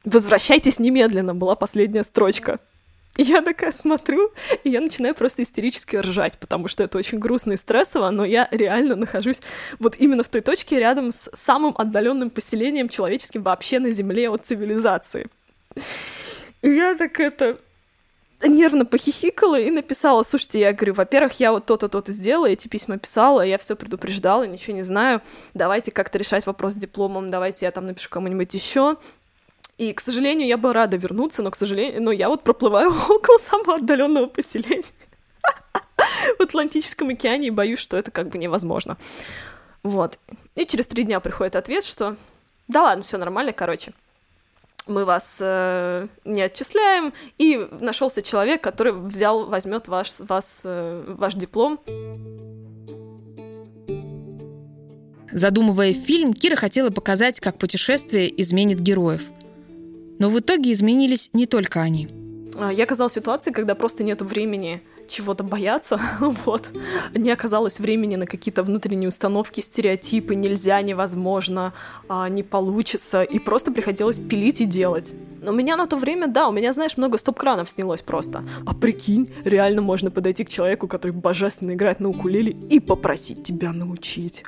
Возвращайтесь 0.06 0.80
немедленно, 0.80 1.36
была 1.36 1.56
последняя 1.56 2.04
строчка. 2.04 2.60
И 3.18 3.24
я 3.24 3.42
такая 3.42 3.74
смотрю, 3.74 4.32
и 4.64 4.70
я 4.70 4.80
начинаю 4.80 5.14
просто 5.14 5.44
истерически 5.44 5.98
ржать, 5.98 6.38
потому 6.38 6.70
что 6.70 6.84
это 6.86 6.98
очень 6.98 7.20
грустно 7.20 7.54
и 7.54 7.58
стрессово, 7.58 8.12
но 8.12 8.24
я 8.24 8.48
реально 8.52 8.96
нахожусь 8.96 9.42
вот 9.78 9.98
именно 9.98 10.24
в 10.24 10.30
той 10.30 10.40
точке 10.40 10.80
рядом 10.80 11.12
с 11.12 11.30
самым 11.34 11.76
отдаленным 11.78 12.30
поселением 12.30 12.88
человеческим 12.88 13.44
вообще 13.44 13.80
на 13.80 13.92
Земле 13.92 14.30
от 14.30 14.46
цивилизации. 14.46 15.28
И 16.62 16.70
я 16.70 16.96
так 16.96 17.20
это 17.20 17.58
нервно 18.48 18.86
похихикала 18.86 19.60
и 19.60 19.70
написала, 19.70 20.24
слушайте, 20.24 20.60
я 20.60 20.74
говорю, 20.74 20.94
во-первых, 20.94 21.40
я 21.40 21.52
вот 21.52 21.66
то-то, 21.66 21.90
то-то 21.90 22.12
сделала, 22.12 22.48
эти 22.48 22.68
письма 22.68 22.98
писала, 22.98 23.42
я 23.42 23.58
все 23.58 23.76
предупреждала, 23.76 24.44
ничего 24.44 24.76
не 24.76 24.84
знаю, 24.84 25.22
давайте 25.54 25.92
как-то 25.92 26.18
решать 26.18 26.46
вопрос 26.46 26.74
с 26.74 26.78
дипломом, 26.78 27.30
давайте 27.30 27.66
я 27.66 27.72
там 27.72 27.86
напишу 27.86 28.10
кому-нибудь 28.10 28.54
еще. 28.54 28.98
И, 29.78 29.94
к 29.94 30.02
сожалению, 30.02 30.48
я 30.48 30.58
бы 30.58 30.74
рада 30.74 30.98
вернуться, 30.98 31.42
но, 31.42 31.52
к 31.52 31.56
сожалению, 31.56 32.02
но 32.02 32.12
я 32.12 32.30
вот 32.30 32.44
проплываю 32.44 32.94
около 33.10 33.38
самого 33.38 33.76
отдаленного 33.76 34.28
поселения 34.28 34.84
в 36.40 36.42
Атлантическом 36.42 37.10
океане 37.10 37.48
и 37.48 37.52
боюсь, 37.52 37.80
что 37.80 37.98
это 37.98 38.12
как 38.12 38.30
бы 38.30 38.38
невозможно. 38.38 38.98
Вот. 39.84 40.20
И 40.56 40.66
через 40.66 40.88
три 40.88 41.04
дня 41.04 41.20
приходит 41.20 41.56
ответ, 41.56 41.86
что 41.86 42.18
да 42.68 42.84
ладно, 42.84 43.04
все 43.04 43.18
нормально, 43.18 43.54
короче 43.54 43.94
мы 44.90 45.06
вас 45.06 45.38
э, 45.40 46.08
не 46.26 46.42
отчисляем, 46.42 47.14
и 47.38 47.68
нашелся 47.80 48.22
человек, 48.22 48.62
который 48.62 48.92
взял, 48.94 49.46
возьмет 49.46 49.88
ваш, 49.88 50.20
вас, 50.20 50.62
э, 50.64 51.04
ваш 51.08 51.36
диплом. 51.36 51.80
Задумывая 55.32 55.94
фильм, 55.94 56.34
Кира 56.34 56.56
хотела 56.56 56.90
показать, 56.90 57.40
как 57.40 57.58
путешествие 57.58 58.42
изменит 58.42 58.80
героев. 58.80 59.22
Но 60.18 60.30
в 60.30 60.40
итоге 60.40 60.72
изменились 60.72 61.30
не 61.34 61.46
только 61.46 61.82
они. 61.82 62.10
А, 62.56 62.74
я 62.74 62.84
оказалась 62.84 63.14
в 63.14 63.16
ситуации, 63.16 63.52
когда 63.52 63.76
просто 63.76 64.04
нет 64.04 64.22
времени 64.22 64.82
чего-то 65.10 65.44
бояться, 65.44 66.00
вот. 66.46 66.70
Не 67.16 67.32
оказалось 67.32 67.80
времени 67.80 68.16
на 68.16 68.26
какие-то 68.26 68.64
внутренние 68.64 69.10
установки, 69.10 69.62
стереотипы, 69.62 70.36
нельзя, 70.36 70.82
невозможно, 70.82 71.74
а, 72.08 72.30
не 72.30 72.44
получится, 72.44 73.24
и 73.24 73.40
просто 73.40 73.72
приходилось 73.72 74.20
пилить 74.20 74.62
и 74.62 74.66
делать. 74.66 75.16
Но 75.42 75.52
у 75.52 75.56
меня 75.56 75.78
на 75.78 75.88
то 75.88 75.98
время, 75.98 76.28
да, 76.28 76.48
у 76.48 76.52
меня, 76.52 76.74
знаешь, 76.74 76.98
много 76.98 77.18
стоп-кранов 77.18 77.70
снялось 77.70 78.02
просто. 78.02 78.44
А 78.66 78.74
прикинь, 78.74 79.34
реально 79.44 79.82
можно 79.82 80.12
подойти 80.12 80.44
к 80.44 80.50
человеку, 80.50 80.88
который 80.88 81.12
божественно 81.12 81.74
играет 81.74 82.00
на 82.00 82.10
укулеле, 82.10 82.52
и 82.70 82.80
попросить 82.80 83.44
тебя 83.44 83.72
научить 83.72 84.44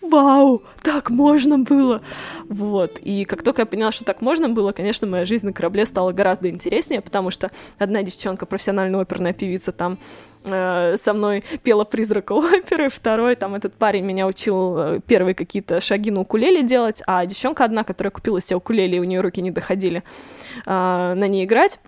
вау, 0.00 0.62
так 0.82 1.10
можно 1.10 1.58
было. 1.58 2.02
Вот. 2.48 2.98
И 2.98 3.24
как 3.24 3.42
только 3.42 3.62
я 3.62 3.66
поняла, 3.66 3.92
что 3.92 4.04
так 4.04 4.20
можно 4.20 4.48
было, 4.48 4.72
конечно, 4.72 5.06
моя 5.06 5.24
жизнь 5.24 5.46
на 5.46 5.52
корабле 5.52 5.86
стала 5.86 6.12
гораздо 6.12 6.48
интереснее, 6.48 7.00
потому 7.00 7.30
что 7.30 7.50
одна 7.78 8.02
девчонка, 8.02 8.46
профессиональная 8.46 9.00
оперная 9.00 9.32
певица, 9.32 9.72
там 9.72 9.98
э, 10.44 10.96
со 10.96 11.12
мной 11.12 11.44
пела 11.62 11.84
призрака 11.84 12.32
оперы, 12.32 12.88
второй, 12.88 13.36
там 13.36 13.54
этот 13.54 13.74
парень 13.74 14.04
меня 14.04 14.26
учил 14.26 14.78
э, 14.78 15.00
первые 15.06 15.34
какие-то 15.34 15.80
шаги 15.80 16.10
на 16.10 16.22
укулеле 16.22 16.62
делать, 16.62 17.02
а 17.06 17.24
девчонка 17.26 17.64
одна, 17.64 17.84
которая 17.84 18.10
купила 18.10 18.40
себе 18.40 18.56
укулеле, 18.56 18.96
и 18.96 19.00
у 19.00 19.04
нее 19.04 19.20
руки 19.20 19.42
не 19.42 19.50
доходили 19.50 20.02
э, 20.66 20.70
на 20.70 21.28
ней 21.28 21.44
играть, 21.44 21.78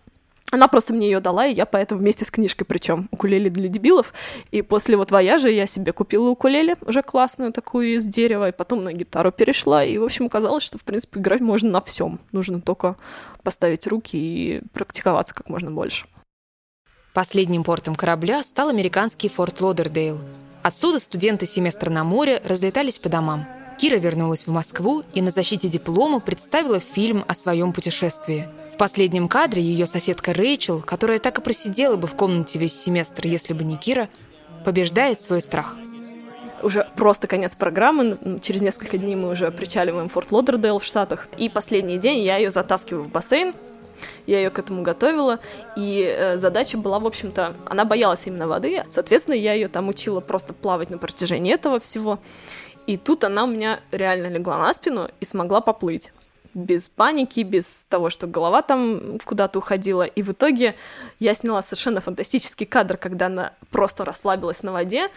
она 0.53 0.69
просто 0.69 0.93
мне 0.93 1.11
ее 1.11 1.21
дала, 1.21 1.47
и 1.47 1.55
я 1.55 1.65
поэтому 1.65 2.03
вместе 2.03 2.27
с 2.27 2.31
книжкой, 2.31 2.67
причем 2.67 3.09
укулеле 3.11 3.49
для 3.49 3.69
дебилов. 3.69 4.13
И 4.51 4.61
после 4.61 4.99
вот 4.99 5.11
вояжа 5.11 5.49
я 5.49 5.67
себе 5.67 5.95
купила 5.95 6.29
укулеле, 6.29 6.77
уже 6.83 7.03
классную 7.03 7.55
такую 7.55 7.95
из 7.95 8.05
дерева, 8.05 8.51
и 8.51 8.53
потом 8.53 8.85
на 8.85 8.93
гитару 8.93 9.33
перешла. 9.33 9.83
И, 9.83 9.97
в 9.97 10.05
общем, 10.05 10.27
оказалось, 10.27 10.63
что, 10.63 10.77
в 10.77 10.85
принципе, 10.85 11.21
играть 11.21 11.41
можно 11.41 11.71
на 11.71 11.81
всем. 11.81 12.21
Нужно 12.33 12.61
только 12.61 12.97
поставить 13.43 13.87
руки 13.87 14.19
и 14.19 14.61
практиковаться 14.75 15.33
как 15.33 15.49
можно 15.49 15.71
больше. 15.71 16.05
Последним 17.15 17.65
портом 17.65 17.95
корабля 17.95 18.45
стал 18.45 18.69
американский 18.69 19.31
Форт 19.31 19.59
Лодердейл. 19.63 20.19
Отсюда 20.63 20.99
студенты 20.99 21.47
семестра 21.47 21.89
на 21.89 22.05
море 22.05 22.43
разлетались 22.45 22.99
по 22.99 23.09
домам. 23.09 23.47
Кира 23.79 23.97
вернулась 23.97 24.47
в 24.47 24.51
Москву 24.51 25.03
и 25.15 25.23
на 25.23 25.31
защите 25.31 25.69
диплома 25.69 26.21
представила 26.21 26.79
фильм 26.79 27.25
о 27.27 27.35
своем 27.35 27.73
путешествии. 27.73 28.47
В 28.73 28.79
последнем 28.79 29.29
кадре 29.29 29.63
ее 29.63 29.87
соседка 29.87 30.33
Рэйчел, 30.33 30.81
которая 30.81 31.19
так 31.19 31.39
и 31.39 31.43
просидела 31.43 31.97
бы 31.97 32.09
в 32.09 32.15
комнате 32.15 32.59
весь 32.59 32.75
семестр, 32.75 33.27
если 33.27 33.53
бы 33.53 33.65
не 33.65 33.77
Кира, 33.77 34.09
побеждает 34.65 35.21
свой 35.21 35.43
страх. 35.43 35.77
Уже 36.63 36.89
просто 36.97 37.27
конец 37.27 37.55
программы. 37.55 38.19
Через 38.41 38.63
несколько 38.63 38.97
дней 38.97 39.15
мы 39.15 39.31
уже 39.31 39.51
причаливаем 39.51 40.09
Форт 40.09 40.33
Лодердейл 40.33 40.79
в 40.79 40.85
Штатах. 40.85 41.29
И 41.37 41.49
последний 41.49 41.99
день 41.99 42.25
я 42.25 42.39
ее 42.39 42.51
затаскиваю 42.51 43.05
в 43.05 43.09
бассейн. 43.09 43.55
Я 44.27 44.39
ее 44.39 44.51
к 44.51 44.59
этому 44.59 44.83
готовила, 44.83 45.39
и 45.77 46.03
э, 46.03 46.37
задача 46.39 46.77
была, 46.77 46.99
в 46.99 47.07
общем-то, 47.07 47.55
она 47.67 47.85
боялась 47.85 48.27
именно 48.27 48.49
воды, 48.49 48.83
соответственно, 48.89 49.37
я 49.37 49.53
ее 49.53 49.69
там 49.69 49.89
учила 49.89 50.19
просто 50.19 50.55
плавать 50.55 50.91
на 50.91 50.99
протяжении 50.99 51.55
этого 51.55 51.79
всего. 51.79 52.19
И 52.89 52.97
тут 52.97 53.23
она 53.23 53.45
у 53.45 53.47
меня 53.47 53.79
реально 53.93 54.27
легла 54.27 54.59
на 54.59 54.75
спину 54.75 55.09
и 55.21 55.25
смогла 55.25 55.61
поплыть 55.61 56.11
без 56.55 56.89
паники, 56.89 57.41
без 57.41 57.85
того, 57.85 58.11
что 58.11 58.27
голова 58.27 58.63
там 58.63 59.19
куда-то 59.25 59.59
уходила. 59.59 60.03
И 60.03 60.23
в 60.23 60.33
итоге 60.33 60.75
я 61.19 61.35
сняла 61.35 61.63
совершенно 61.63 62.01
фантастический 62.01 62.67
кадр, 62.67 62.97
когда 62.97 63.27
она 63.27 63.55
просто 63.71 64.05
расслабилась 64.05 64.63
на 64.63 64.73
воде, 64.73 65.09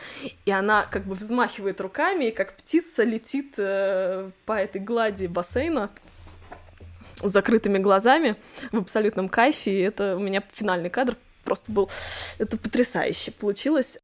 и 0.45 0.51
она 0.51 0.85
как 0.85 1.05
бы 1.05 1.15
взмахивает 1.15 1.81
руками, 1.81 2.25
и 2.25 2.31
как 2.31 2.55
птица 2.55 3.03
летит 3.03 3.55
э, 3.57 4.29
по 4.45 4.53
этой 4.53 4.81
глади 4.81 5.27
бассейна 5.27 5.89
с 7.21 7.31
закрытыми 7.31 7.77
глазами 7.77 8.35
в 8.71 8.77
абсолютном 8.77 9.29
кайфе. 9.29 9.71
И 9.71 9.81
это 9.81 10.15
у 10.15 10.19
меня 10.19 10.43
финальный 10.53 10.89
кадр 10.89 11.15
просто 11.43 11.71
был... 11.71 11.89
Это 12.39 12.57
потрясающе 12.57 13.31
получилось. 13.31 13.97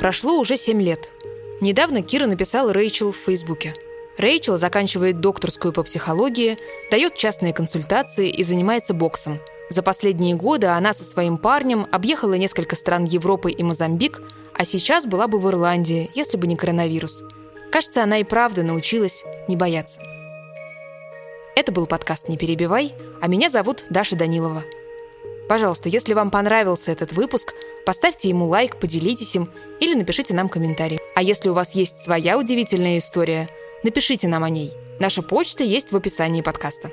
Прошло 0.00 0.38
уже 0.38 0.56
семь 0.56 0.80
лет. 0.80 1.10
Недавно 1.60 2.02
Кира 2.02 2.26
написала 2.26 2.72
Рэйчел 2.72 3.12
в 3.12 3.16
Фейсбуке. 3.16 3.74
Рэйчел 4.18 4.58
заканчивает 4.58 5.20
докторскую 5.20 5.72
по 5.72 5.82
психологии, 5.82 6.58
дает 6.90 7.14
частные 7.14 7.52
консультации 7.52 8.28
и 8.28 8.42
занимается 8.42 8.92
боксом. 8.94 9.40
За 9.68 9.82
последние 9.82 10.34
годы 10.36 10.66
она 10.66 10.92
со 10.92 11.04
своим 11.04 11.38
парнем 11.38 11.86
объехала 11.90 12.34
несколько 12.34 12.76
стран 12.76 13.04
Европы 13.04 13.50
и 13.50 13.62
Мозамбик, 13.62 14.20
а 14.54 14.64
сейчас 14.64 15.06
была 15.06 15.28
бы 15.28 15.38
в 15.38 15.48
Ирландии, 15.48 16.10
если 16.14 16.36
бы 16.36 16.46
не 16.46 16.56
коронавирус. 16.56 17.24
Кажется, 17.72 18.02
она 18.02 18.18
и 18.18 18.24
правда 18.24 18.62
научилась 18.62 19.24
не 19.48 19.56
бояться. 19.56 20.00
Это 21.56 21.72
был 21.72 21.86
подкаст 21.86 22.28
«Не 22.28 22.36
перебивай», 22.36 22.94
а 23.20 23.28
меня 23.28 23.48
зовут 23.48 23.86
Даша 23.88 24.14
Данилова– 24.14 24.62
Пожалуйста, 25.48 25.88
если 25.88 26.12
вам 26.14 26.30
понравился 26.30 26.90
этот 26.90 27.12
выпуск, 27.12 27.54
поставьте 27.84 28.28
ему 28.28 28.46
лайк, 28.46 28.78
поделитесь 28.78 29.36
им 29.36 29.48
или 29.78 29.94
напишите 29.94 30.34
нам 30.34 30.48
комментарий. 30.48 30.98
А 31.16 31.22
если 31.22 31.48
у 31.48 31.54
вас 31.54 31.74
есть 31.74 31.98
своя 31.98 32.36
удивительная 32.36 32.98
история, 32.98 33.48
напишите 33.82 34.28
нам 34.28 34.44
о 34.44 34.50
ней. 34.50 34.74
Наша 35.00 35.22
почта 35.22 35.64
есть 35.64 35.90
в 35.90 35.96
описании 35.96 36.42
подкаста. 36.42 36.90